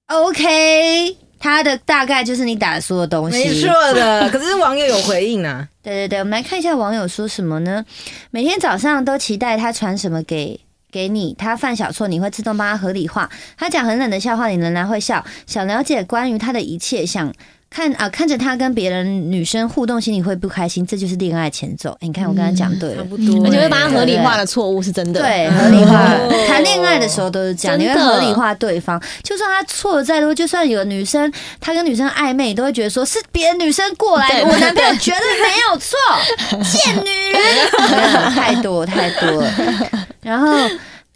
[0.09, 4.27] ，，OK，它的大概就是你打的所有东西，没错的。
[4.33, 7.85] 可是网友有回应啊，对对对，我们来看一下网友说什么呢？
[8.31, 10.59] 每天早上都期待他传什么给
[10.91, 13.29] 给你，他犯小错你会自动帮他合理化，
[13.59, 17.31] 他讲很冷的笑话你仍然会笑，想了解关于他的一切，想。
[17.75, 21.91] 看啊，看着他跟别人女生互动，心里会不开心，这就是恋爱前奏。
[22.01, 25.21] 诶你看我刚才讲对了，差不多，而且会帮他合理化的错误是真的。
[25.21, 26.47] 对，合理化哦。
[26.47, 29.03] 谈恋爱的时候都是这样，你会合理化对方。
[29.25, 35.99] 就算他错的再多，就算有女生他跟女生暧昧，你都会觉得说是别的女生过来我男朋友绝对没有错，
[36.63, 37.43] 贱女人，
[37.91, 39.51] 没 有太多太多了。
[40.23, 40.57] 然后。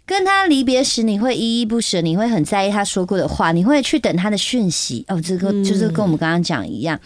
[0.09, 5.05] 跟他离别时，你会依依不舍，你会很在意他说过的话，你会去等他的讯息。
[5.07, 6.99] 哦，这个就是跟我们刚刚讲一样。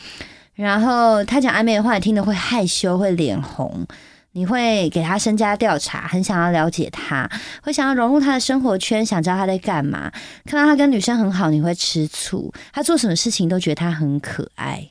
[0.56, 3.86] 然后他讲暧昧的话，你听得会害羞，会脸红。
[4.32, 7.30] 你会给他身家调查，很想要了解他，
[7.62, 10.10] 会想要融入他的生活圈，想知道他在干嘛。
[10.46, 12.54] 看到他跟女生很好，你会吃醋。
[12.72, 14.88] 他做什么事情都觉得他很可爱。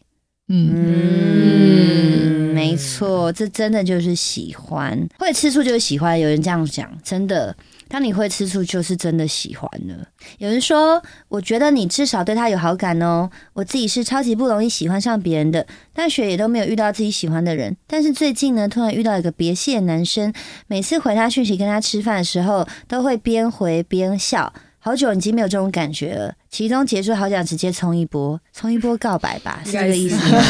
[0.49, 6.21] 嗯，嗯，没错，这真的就是喜欢，会吃醋就是喜欢。
[6.21, 7.57] 有人这样讲，真的，
[7.93, 9.95] 当你会吃醋，就是真的喜欢了。
[10.39, 13.29] 有人说，我觉得你至少对他有好感哦。
[13.53, 17.77] 我自己是超级不容易喜欢上别人的，大学也都没有遇到自己喜欢的人。
[17.87, 20.33] 但是最近呢，突然遇到一个别系的男生，
[20.69, 24.51] 每次回他讯息跟他吃饭的时候，都会边回边笑。
[24.79, 30.43] 好久已经没有这种感觉了，其中结束好想直接冲一波，冲一波告白吧，是这个意思吗？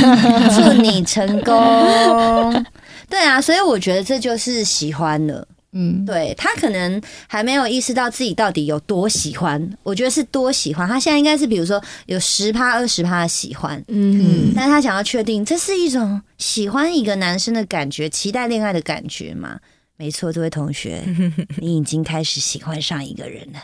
[0.57, 2.65] 祝你成功。
[3.11, 5.47] 对啊，所以我觉得这就是喜欢了。
[5.73, 10.87] 嗯，对他可能还没有意识到自己到底有多喜欢，我觉得是多喜欢。
[10.87, 19.59] 他现在应该是比如说有十趴、二十趴的喜欢，嗯，但是他想要确定这是一种喜欢一个男生的感觉，期待恋爱的感觉嘛？
[20.03, 21.01] 没错，这位同学，
[21.63, 23.61] 你已经开始喜欢上一个人了。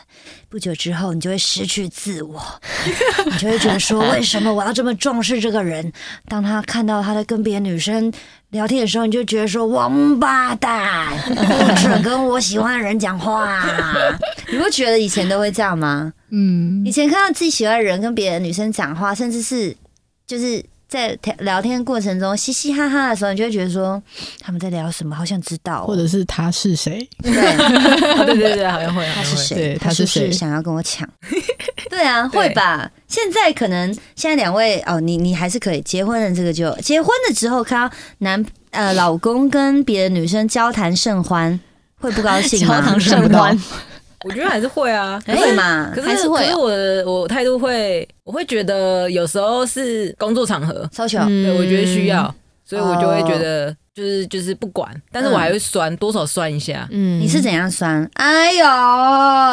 [0.47, 2.41] 不久之后，你就会失去自我，
[3.25, 5.91] 你就会觉得说，为什么我要这么重视这个人？
[6.29, 8.09] 当他看到他在跟别的女生
[8.51, 13.61] 聊天的时候，你就觉得说，王八蛋，不准跟我喜欢的人讲话。
[14.49, 16.13] 你不觉得以前都会这样吗？
[16.29, 19.75] 嗯以前看到自己喜欢的人跟别的女生讲话，甚至是
[20.25, 24.01] 就是在聊天过程中嘻嘻哈哈的时候，你就会觉得说
[24.39, 27.07] 他们在聊什么，好想知道、哦，或者是他是谁？
[27.21, 27.31] 对。
[27.31, 29.23] 哦对对对，好像会，他。
[29.23, 29.77] 是谁？
[29.79, 31.07] 他是谁想要跟我抢？
[31.89, 32.89] 对啊，会吧？
[33.07, 41.59] 现在可能现在两位哦，你你还是可以结婚的，这个就结婚了之后看到男呃老公跟别的女生交谈甚欢，
[41.99, 42.81] 会不高兴吗？
[42.81, 43.59] 交谈甚欢，
[44.25, 46.01] 我觉得还是会啊， 会嘛可？
[46.01, 56.87] 是还是会可是我的我态度会，我会觉得有时候是工作场合，对我觉得需嗯要，所以我就会觉得就是就是不管，但是我还会酸，多少酸一下。
[56.91, 58.07] 嗯你是怎样酸？
[58.15, 58.65] 哎呦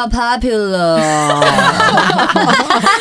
[0.09, 0.97] ，popular，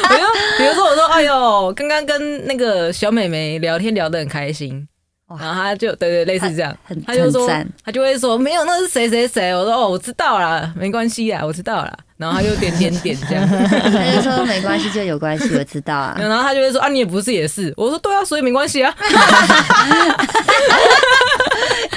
[0.08, 0.26] 比如
[0.58, 4.86] 比如说我说，哎呦，刚刚跟那个小美眉聊天聊得很开心。
[5.28, 7.50] 哇然后他就对对类似这样，很他就说
[7.84, 9.52] 他就会说没有，那是谁谁谁。
[9.54, 11.92] 我说哦，我知道啦，没关系啊，我知道啦。
[12.16, 16.16] 然后他就点点点这样， 他就说没关系就有关系，我知道啊。
[16.20, 17.74] 然后他就会说啊，你也不是也是。
[17.76, 18.94] 我说对啊，所以没关系啊。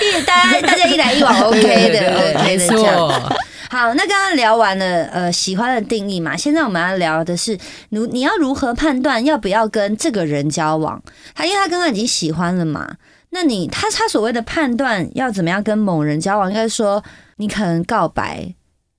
[0.02, 2.96] 一大家大家一来一往，OK 的没的这样。
[2.96, 3.10] 错。
[3.70, 7.56] 好，那刚刚聊完了呃喜欢的定义嘛，现在我们要聊的是
[7.90, 11.00] 你你要如何判断要不要跟这个人交往？
[11.36, 12.96] 他因为他刚刚已经喜欢了嘛，
[13.32, 16.50] 那你他他所谓的判断要怎么样跟某人交往？
[16.50, 17.04] 应该说
[17.38, 18.54] 你可能告白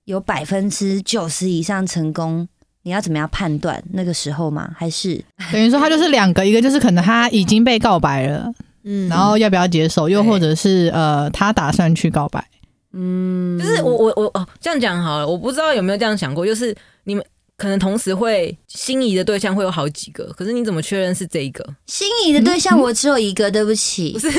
[0.04, 2.46] 有百分之九十以上成功，
[2.82, 4.70] 你要怎么样判断那个时候吗？
[4.76, 8.52] 还是等于说他就是两个，一个就是可能他已经被告白了，
[8.84, 12.44] 嗯然后要不要接受，又或者是呃他打算去告白。
[12.92, 17.24] 嗯，就是我我我哦，这样讲好了，我不知道有没有这样想过，就是你们
[17.60, 21.62] 可能同时会心仪的对象会有好几个，可是你怎么确认是这一个？
[21.84, 24.30] 心仪的对象我只有一个，对不起，不是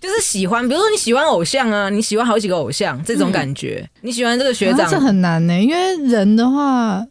[0.00, 7.06] 就是喜欢，比如说你喜欢偶像啊，你喜欢好几个偶像这种感觉，你喜欢这个学长，啊这很难呢、因为人的话，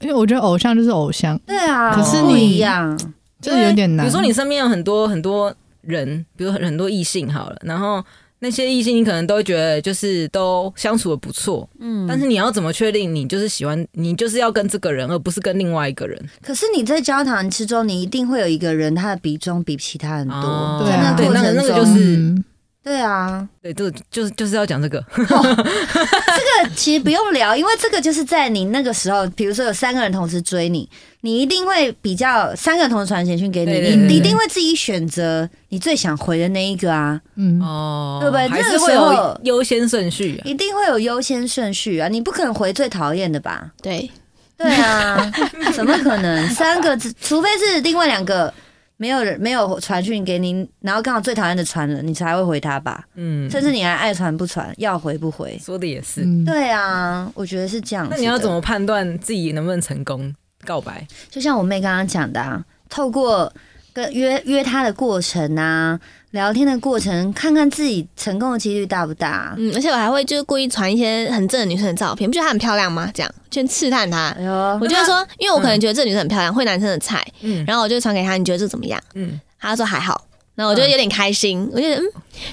[0.00, 2.98] 因为我觉得偶像就是偶像，对啊，可是不你一样，
[3.40, 4.04] 这有点难。
[4.04, 8.04] 比如说你身边有很多很多人，比如很多异性好了，然后
[8.38, 16.20] 那些异性你可能都会觉得就是都相处的不错，嗯，但是你要怎么确定你就是喜欢，你就是要跟这个人，而不是跟另外一个人？
[16.42, 20.36] 可是你在交谈之中，你一定会有一个人，他的比重比其他人多。
[20.36, 22.44] 哦在那对过程中，那个那个就是嗯
[22.86, 30.88] 对啊，对，这个就是就是要讲这个，这个其实不用聊，因为这个就是在你那个时候，比如说有三个人同时追你，
[31.22, 38.46] 你一定会比较三个人同时传简讯给你，你你一定会自己选择你最想回的那一个啊，嗯，哦，对不对？
[38.46, 40.42] 还那个会有候优先顺序啊。
[40.44, 43.68] 一定会有优先顺序啊，你不可能回最讨厌的吧？
[43.82, 44.08] 对，
[44.56, 45.28] 对啊，
[45.74, 46.48] 怎么可能？
[46.50, 48.54] 三个只，除非是另外两个
[48.98, 53.04] 没有人没有传讯给你，然后刚好最讨厌的传了，你才会回他吧？
[53.14, 55.58] 嗯，甚至你还爱传不传，要回不回？
[55.62, 56.22] 说的也是。
[56.22, 58.08] 嗯，对啊，我觉得是这样。
[58.10, 61.06] 那你要怎么判断自己能不能成功告白？
[61.28, 63.52] 就像我妹刚刚讲的、啊，透过
[63.92, 65.98] 跟约约他的过程啊，
[66.36, 69.54] 聊天的过程，看看自己成功的几率大不大。
[69.58, 73.10] 嗯，而且我还会就是故意传一些很正的女生的照片，不觉得她很漂亮吗？
[73.12, 74.42] 这样先试探她哎。
[74.44, 79.00] 呦，我就会说，因为我可能觉得这个女生很漂亮，会男生的菜，嗯然后我就传给她，你觉得这怎么样？
[79.14, 82.04] 嗯，她说还好，然后我就有点开心，我就觉得嗯，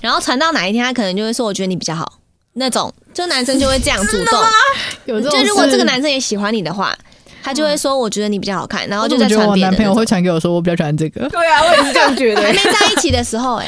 [0.01, 2.19] 然后传到哪一天，她可能就会说，我觉得你比较好，
[2.53, 4.39] 那种就男生就会这样主动，
[5.05, 6.97] 有这种就如果这个男生也喜欢你的话，
[7.43, 9.51] 他就会说，我觉得你比较好看，然后就在传别的那种。
[9.51, 12.53] 我男朋友会传给我说，我比较喜欢这个，对啊，我也是这样觉得还。
[12.53, 13.67] 没在一起的时候、哎，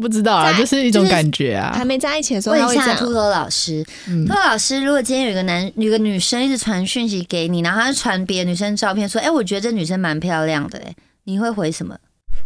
[0.00, 1.84] 不知道啊，就是一种感觉啊还。
[1.84, 2.78] 没在一起的时候，问一。
[2.80, 11.94] 下秃头老师，嗯秃头老师，如果今天有一个男有个女生一直传讯息给你，然后她传别的女生照片，说：“哎、我觉得这女生蛮漂亮的、哎，你会回什么？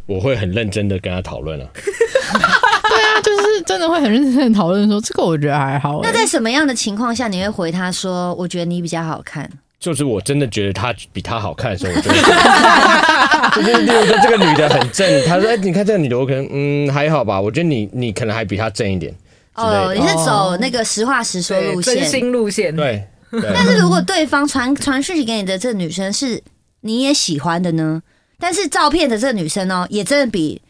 [0.06, 1.66] 我会很认真的跟他讨论啊。
[1.74, 6.00] 对啊，就是真的会很认真的讨论说这个，我觉得还好、欸。
[6.02, 9.48] 那在什么样的情况下你会回他说，我觉得你比较好看？
[9.84, 12.16] 就是我真的觉得她比她好看的时候，我就会
[13.54, 19.14] 就是例如说这个女的很正，他说哎、你看这个女的，我可能嗯还好吧，我觉得你你可能还比她正一点
[19.54, 22.06] 哦，你是走那个实话实说路真线。
[22.06, 22.74] 心路线。
[22.74, 26.42] 对对，但是如果对方传传讯息给你的这个女生是
[26.80, 28.02] 你也喜欢的呢？
[28.38, 30.62] 但是照片的这个女生哦，也真的比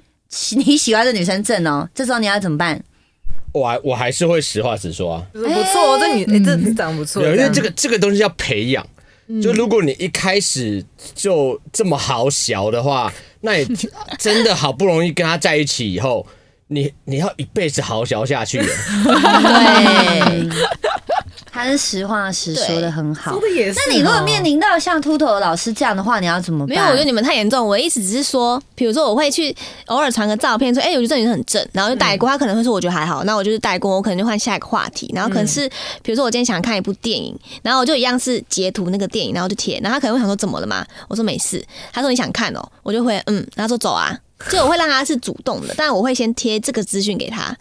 [0.57, 2.83] 你喜欢的女生正哦，这时候你要怎么办？
[3.53, 5.23] 我还我还是会实话实说啊。
[5.33, 7.23] 就是不错，这女哎，这长得不错。
[7.23, 8.85] 对，因为这个个这个东西要培养。
[9.43, 13.67] 就如果你一开始就这么好小的话，那你
[14.19, 16.27] 真的好不容易跟他在一起以后，
[16.69, 18.59] 你你要一辈子好小下去。
[18.63, 20.49] 对，
[21.55, 23.41] 他是实话实说的很好说。
[23.41, 23.83] 的也是哦。
[23.87, 26.69] 那你如果面临到像秃头老师这样的话，你要怎么办？
[26.71, 27.65] 没有，我觉得你们太严重。
[27.65, 29.55] 我的意思只是说，比如说我会去
[29.87, 32.29] 偶尔传个照片，说，哎、我觉得这女生很正，然后就带过。
[32.29, 35.09] 他可能会说，我觉得还好，那我就是带过，我可能就换下一个话题。
[35.15, 35.69] 然后可能是，
[36.03, 39.79] 比如说我今天想看一部电影，然后我就一样是截图那个电影，然后就贴。
[39.81, 40.85] 然后他可能会想说，怎么了嘛？
[41.09, 41.65] 我说没事。
[41.93, 44.19] 他说你想看哦，我就会嗯，然后说走啊。
[44.51, 47.57] 就我会让他是主动的，但我会先贴这个资讯给他。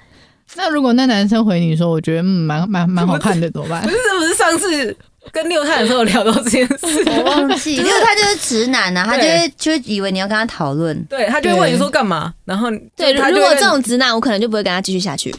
[0.55, 3.89] 那如果那男生回你说，我觉得嗯蛮蛮蛮好看的，怎么办不？
[3.89, 4.95] 是，这不是上次
[5.31, 7.03] 跟六探的时候聊到这件事。
[7.17, 11.01] 我忘记，因为他就是直男啊，他就对会就会以为你要跟他讨论。
[11.05, 15.33] 对他就会问你说干嘛，然后对，他如果这种直男，我可能就不会跟他继续下去，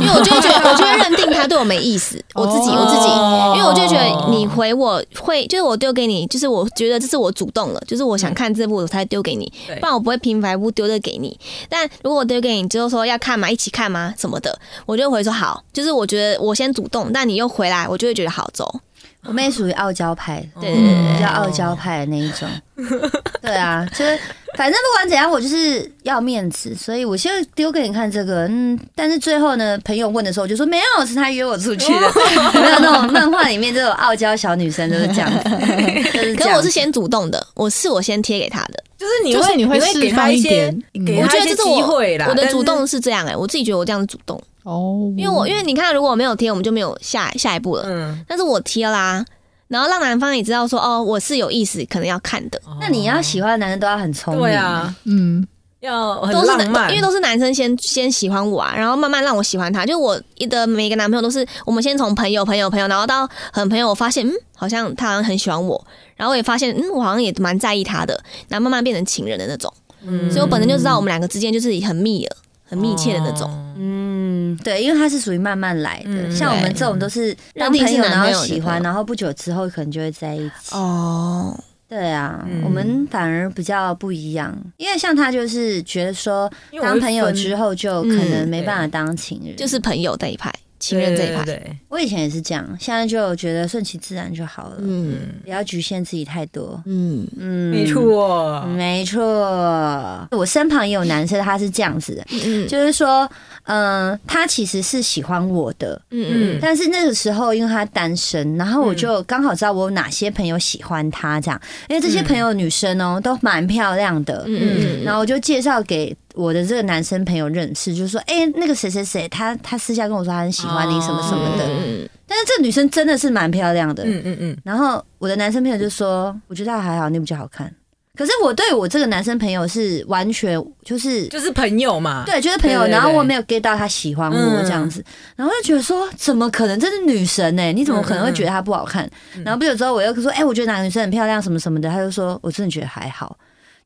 [0.00, 2.22] 因为我就会觉得，我就会认定他对我没意思。
[2.34, 11.38] 我自己，我自己，哦因为我就觉得你回我会，就是我丢给你，就是我觉得这是我主动了，就是我想看这部我才丢给你，不然我不会平白无故丢这给你。
[11.68, 18.80] 但如果我丢给你之后说要看吗，一起看吗什么的，我就会说好，就是我觉得我先主动，但你又回来，我就会觉得好走。
[19.28, 22.48] 我妹属于傲娇派，对对对比较傲娇派的那一种。
[23.42, 24.18] 对啊，就是
[24.56, 28.46] 反正不管怎样，我就是要面子，所以我就丢给你看这个。
[28.48, 32.00] 嗯，但是最后呢，朋友问的时候，我就说没有，是他约我出去的。
[32.54, 35.50] 没有那种漫画里面这种傲娇小女生都是这样子？
[36.12, 42.26] 就是可是我是先主动的，我是我先贴给他的，就是你就是会你会给他一些我他一些机觉得这是我会啦。
[42.30, 47.84] 我的主动是这样哎、我自己觉得我这样是主动，哦，因为我因为你看，如果我没有贴，我们就没有下下一步了。
[47.86, 49.24] 嗯，但是我贴啦，
[49.66, 54.42] 然后让男方也知道说，哦，我是有意思，可能要看的，那你要喜欢的男生都要很聪明。
[54.42, 55.46] 对，啊，嗯，
[55.80, 59.86] 要很都是浪漫，男，因为都是男生先先喜欢我啊，然后慢慢让我喜欢他。
[59.86, 65.82] 就我的每一个男朋友都是，我们先从朋友、朋友、朋友，然后到很朋友，我发现嗯，好像他好像很喜欢我，
[66.14, 69.72] 然后我也发现嗯，我好像也蛮在意他的，然后慢慢变成情人的那种。
[70.02, 70.30] 嗯。
[70.30, 72.36] 所以我本身就知道我们两个之间就是很密了、
[72.68, 73.50] 很密切的那种。
[73.50, 73.64] 哦。
[73.80, 80.74] 嗯，对，因为他是属于慢慢来的，嗯像我们这种都是当朋友，然后喜欢，然后不久之后可能就会在一起。
[80.74, 81.56] 哦，
[81.88, 82.62] 对啊，嗯。
[82.64, 86.50] 我们反而比较不一样，因为像他就是觉得说，
[86.82, 91.44] 当朋友之后就可能没办法当情人，就是朋友这一派，情人这一派。
[91.44, 95.16] 对对对我以前也是这样，现在就觉得顺其自然就好了，嗯。
[95.44, 96.80] 不要局限自己太多。
[96.86, 100.28] 嗯，嗯，没错，没错。
[100.30, 103.28] 我身旁也有男生，他是这样子的，嗯就是说，
[103.64, 106.58] 嗯、他其实是喜欢我的，嗯嗯。
[106.60, 114.76] 但是那个时候因为他单身，然后我就刚好知道我有哪些朋友喜欢他，这样，因为这些朋友女生哦、都蛮漂亮的，嗯。
[114.78, 127.74] 嗯然后我就介绍给我的这个男生朋友认识，就说，哎、那个谁谁谁，他他私下跟我说他很喜欢你什么什么的，嗯但是这女生真的是蛮漂亮的，嗯嗯嗯，然后我的男生朋友就说，我觉得他还好，你比较好看。
[128.16, 134.62] 可是我对我这个男生朋友是完全就是就是朋友嘛，对，就是朋友，然后我没有 get 到他喜欢我嗯。
[134.64, 136.78] 这样子，然后就觉得说，怎么可能？
[136.78, 139.04] 这是女神呢、你怎么可能会觉得她不好看？
[139.34, 143.36] 嗯然后不久之后，我又说，哎、我觉得哪个女生很漂亮，什么什么的，他就说，我真的觉得还好。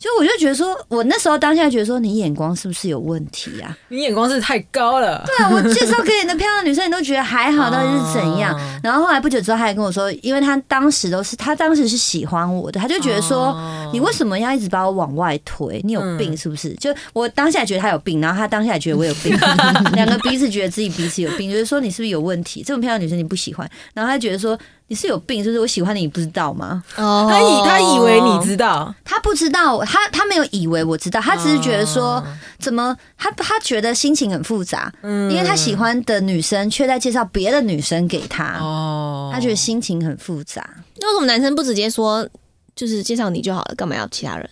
[0.03, 3.79] 就我就觉得说，我那时候当下觉得说，你眼光是不是有问题啊？
[3.87, 8.53] 你眼光是太高了，对啊，我介绍给你的漂亮女生，你都觉得还好，到底是怎样？
[8.53, 15.81] 哦然后后来不久之后，他还跟我说，因为他当时都是他当时是喜欢我的，他就觉得说，哦你为什么要一直把我往外推？
[15.85, 16.75] 你有病是不是？
[16.81, 19.33] 就我当下觉得他有病，然后他当下也觉得我有病，
[19.95, 22.65] 两个彼此觉得自己彼此有病，觉得说你是不是有问题？
[22.67, 24.59] 这么漂亮的女生你不喜欢，然后他觉得说
[24.93, 25.61] 你是有病，是不是？
[25.61, 26.85] 我喜欢你，你不知道吗？
[26.99, 32.23] 哦他以他以为你知道，他不知道，他他没有以为我知道，他只是觉得说，
[32.59, 40.69] 怎么他他觉得心情很复杂，嗯因为他喜欢的女生却在介绍别的女生给他，哦他觉得心情很复杂。
[40.99, 42.29] 那为什么男生不直接说，
[42.77, 44.47] 就是介绍你就好了，干嘛要其他人？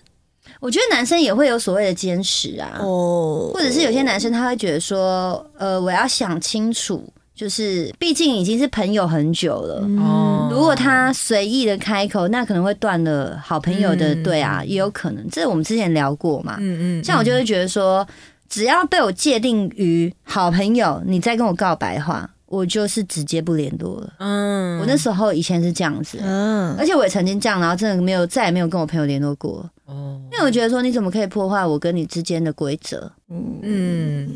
[0.58, 7.06] 我觉得男生也会有所谓的坚持啊，哦或者是有些男生他会觉得说，呃，我要想清楚，
[7.40, 9.80] 就是毕竟已经是朋友很久了。
[9.82, 15.26] 嗯，如果他随意的开口，那可能会断了好朋友的，嗯对啊，也有可能。
[15.30, 16.58] 这我们之前聊过嘛。
[16.60, 18.06] 嗯嗯，像我就会觉得说，
[18.50, 24.12] 只要被我界定于好朋友，你再跟我告白的话，我就是直接不联络了。
[24.18, 33.10] 嗯，我那时候以前是这样子，嗯，而且我也曾经这样，然后真的没有再也没有跟我朋友联络过，哦，因为我觉得说你怎么可以破坏我跟你之间的规则？
[33.28, 33.58] 嗯。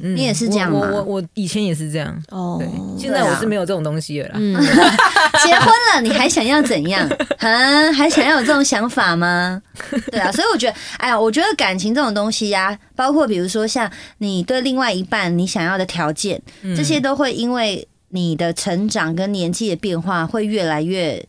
[0.03, 0.91] 嗯，你也是这样吗？
[0.93, 2.57] 我我以前也是这样，哦。
[2.59, 2.69] 对，
[3.01, 4.35] 现在我是没有这种东西了啦。
[4.37, 4.55] 嗯，
[5.45, 7.09] 结婚了，你还想要怎样？
[7.39, 9.63] 啊， 还想要有这种想法吗？
[10.11, 16.75] 对啊，所以我觉得，哎呀，我觉得感情这种东西呀、包括比如说像你对另外一半你想要的条件，嗯。
[16.75, 21.25] 这些都会因为你的成长跟年纪的变化，会越来越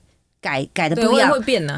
[0.45, 1.31] 改改的不一样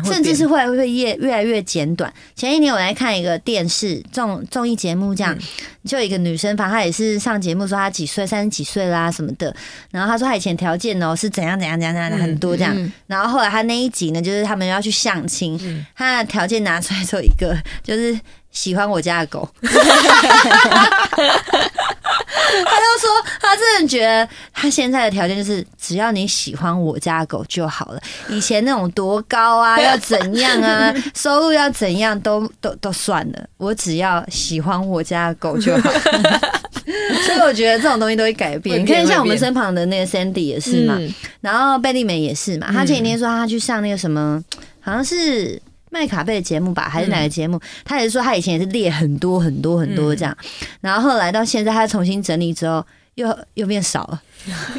[0.04, 2.14] 甚至变是会会越越来越简短。
[2.36, 5.40] 前一年我来看一个电视综综艺节目，这样、嗯
[5.88, 9.56] 就一个女生，反正她也是上节目说她几岁，三十几岁啦什么的。
[9.90, 12.74] 然后她说她以前条件哦是怎样怎样怎样怎样嗯很多这样。
[12.76, 17.56] 嗯然后后来她那一集呢，就是他们要去相亲，嗯她的条件拿出来之后一个
[17.86, 18.20] 就是
[18.52, 19.48] 喜欢我家的狗。
[22.66, 23.10] 他就说，
[23.42, 28.02] 他真的觉得他现在的条件就是，只要你喜欢我家的狗就好了。
[28.30, 35.90] 以前那种多高啊， 要怎样啊，收入要怎样都都都算了，我只要喜欢我家的狗就好。
[37.26, 38.80] 所以我觉得这种东西都会改变。
[38.80, 42.68] 你看，像我们身旁的那个 Sandy 也是嘛，嗯然后贝利美也是嘛。
[42.72, 44.42] 他前几天说他去上那个什么，
[44.80, 47.60] 好像是麦卡贝的节目吧，还是哪个节目？
[47.84, 50.38] 他也是说他以前也是列很多很多很多这样，
[50.82, 52.86] 然后后来到现在他重新整理之后。
[53.18, 54.22] 又又变少了，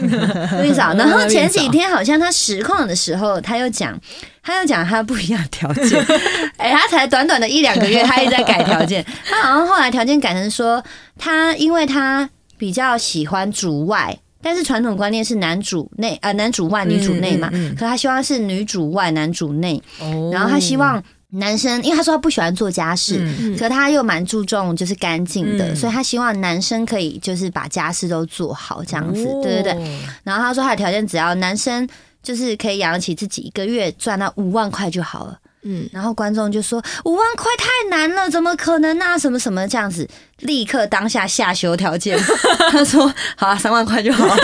[0.00, 0.94] 又 变少。
[0.94, 4.00] 然后前几天好像他实况的时候，他又讲，
[4.44, 6.00] 他又讲他不一样的条件。
[6.56, 9.04] 哎、他才短短的一两个月，他一直在改条件。
[9.28, 10.80] 他好像后来条件改成说，
[11.18, 17.48] 他因为他比较喜欢主外，但是传统观念是男主内，呃，男主外女主内嘛。
[17.52, 30.00] 嗯嗯嗯可他希望是女主外男主内，哦然后他希望男生，因为他说他不喜欢做家事，嗯可他又蛮注重就是干净的，嗯所以他希望男生可以就是把家事都做好这样子，哦对对对。
[30.22, 31.86] 然后他说他的条件只要男生
[32.22, 35.38] 就是可以养得起自己，一个月赚到五万块就好了。
[35.70, 39.18] 嗯，然后观众就说五万块太难了，怎么可能啊？
[39.18, 40.08] 什么什么这样子，
[40.38, 42.18] 立刻当下下修条件。
[42.72, 44.24] 他说好啊，三万块就好。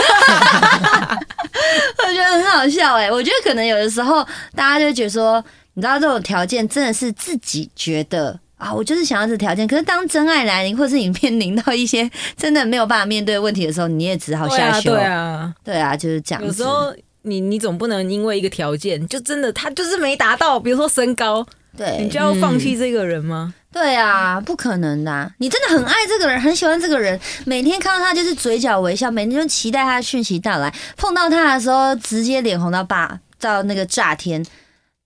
[2.07, 4.23] 我觉得很好笑哎、我觉得可能有的时候
[4.55, 8.39] 大家就会觉得说，你知道这种条件真的是自己觉得。
[8.57, 14.91] 啊，我就是想要这条件，可是当真爱来临，或是你面临到一些真的没有办法面对的问题的时候，你也只好下修。
[14.91, 16.47] 对啊，对啊，就是这样子。
[16.47, 16.93] 有时候
[17.25, 21.45] 你你总不能因为一个条件，就真的他就是没达到，比如说身高，
[21.77, 23.53] 对，你就要放弃这个人吗？
[23.73, 30.73] 对啊，不可能的啊、你真的很爱这个人，很喜欢这个人，每天看到他就是嘴角微笑，每天就期待他的讯息到来。
[30.95, 34.45] 碰到他的时候，直接脸红到爆，到那个炸天。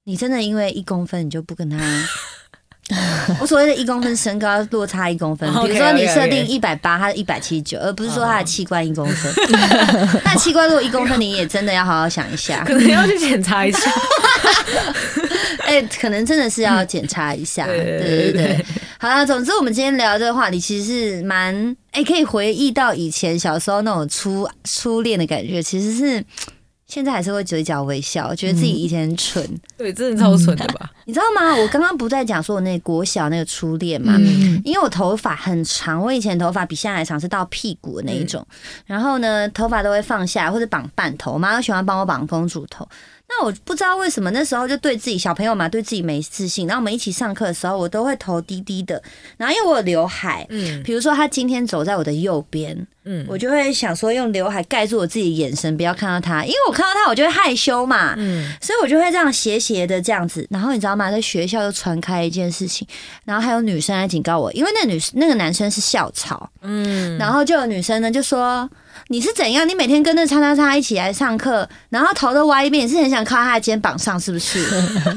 [0.04, 1.78] 你真的因为一公分，你就不跟他？
[3.40, 9.32] 我所谓的一公分身高落差一公分， 比如说你设定一百八，他一百七十九，而不是说他的器官一公分。
[10.26, 12.64] 那器官如果一公分，你也真的要好好想一下。
[12.66, 13.80] 可能要去检查一下。
[15.60, 17.66] 哎、可能真的是要检查一下。
[17.68, 18.66] 对对对对对对对，
[18.98, 26.24] 好了，总之我们今天聊这个话题，其实是蛮哎、可以回忆到以前小时候那种初初恋的感觉，其实是
[26.90, 29.48] 现在还是会嘴角微笑，觉得自己以前很蠢。
[29.78, 30.92] 对，真的超蠢的吧？
[31.06, 31.56] 你知道吗？
[31.56, 38.46] 我刚刚不在讲说我那国小那个初恋嘛，嗯，因为我头发很长，我以前头发比现在还长，是到屁股的那一种。
[38.88, 42.86] 然后呢，头发都会放下或者绑半头，我妈都喜欢帮我绑公主头。
[43.32, 46.66] 那我不知道为什么那时候就对自己小朋友嘛，对自己没自信。
[46.66, 49.00] 然后我们一起上课的时候，我都会头低低的。
[49.38, 58.14] 然后因为我有刘海，嗯比如说他今天走在我的右边，嗯我就会想说用刘海盖住我自己的眼神，不要看到他，因为我看到他我就会害羞嘛。
[58.18, 61.10] 嗯，所以我就会这样斜斜的这样子，然后你知道吗？
[61.10, 62.88] 在学校就传开一件事情，
[63.26, 68.70] 然后还有女生来警告我，因为那个女那个男生是校草，嗯，然后就有女生呢就说
[69.08, 69.68] 你是怎样？
[69.68, 74.64] 你每天跟那叉叉叉一起来上课，然后头都歪一边，你是很想靠他的肩膀上是不是？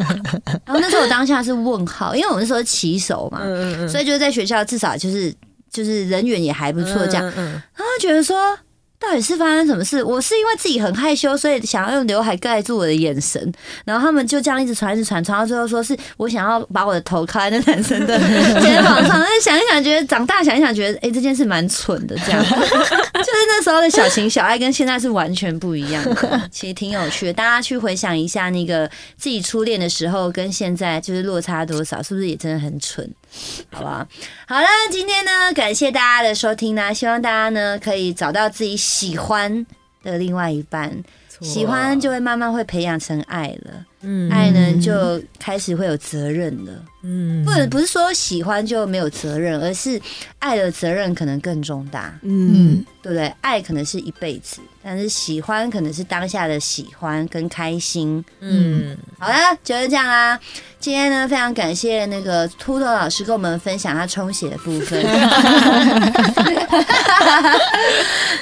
[0.64, 5.34] 然后那时候我当下是问号，因为我那时候是骑手嘛，嗯嗯所以就是在学校至少就是
[5.72, 7.26] 就是人缘也还不错这样。
[7.30, 7.44] 嗯嗯
[7.74, 8.58] 然后觉得说，
[8.98, 10.02] 到底是发生什么事？
[10.04, 13.52] 我是因为自己很害羞，所以想要用刘海盖住我的眼神。
[13.84, 18.16] 然后他们就这样一直传，一直传，传到最后说是我想要把我的头靠在那男生的
[18.60, 19.18] 肩膀上。
[19.18, 22.16] 但是想一想，觉得长大想一想，觉得哎、这件事蛮蠢的。
[22.24, 23.21] 这样，就是
[23.54, 27.32] 那时候的小情小爱跟现在是完全不一样的，其实挺有趣的。
[27.34, 33.06] 大家去回想一下那个自己初恋的时候，跟现在就是落差多少，是不是也真的很蠢？
[33.70, 34.08] 好吧，
[34.46, 39.66] 好了，今天呢，感谢大家的收听呢，希望大家呢可以找到自己喜欢
[40.02, 40.90] 的另外一半，
[41.42, 46.72] 喜欢就会慢慢会培养成爱了，嗯爱呢就开始会有责任了。
[47.04, 50.00] 嗯不能不是说喜欢就没有责任，而是
[50.38, 53.26] 爱的责任可能更重大，嗯，对不对？
[53.40, 58.24] 爱可能是一辈子，但是喜欢可能是当下的喜欢跟开心。
[58.38, 59.34] 嗯，好了，
[59.64, 60.38] 就是这样啦。
[60.78, 65.02] 今天呢，非常感谢那个秃头老师跟我们分享他充血的部分。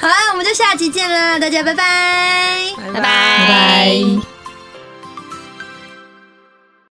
[0.01, 2.59] 好了，我们就下期见啦，大家拜拜。
[2.77, 4.40] 拜拜拜拜拜。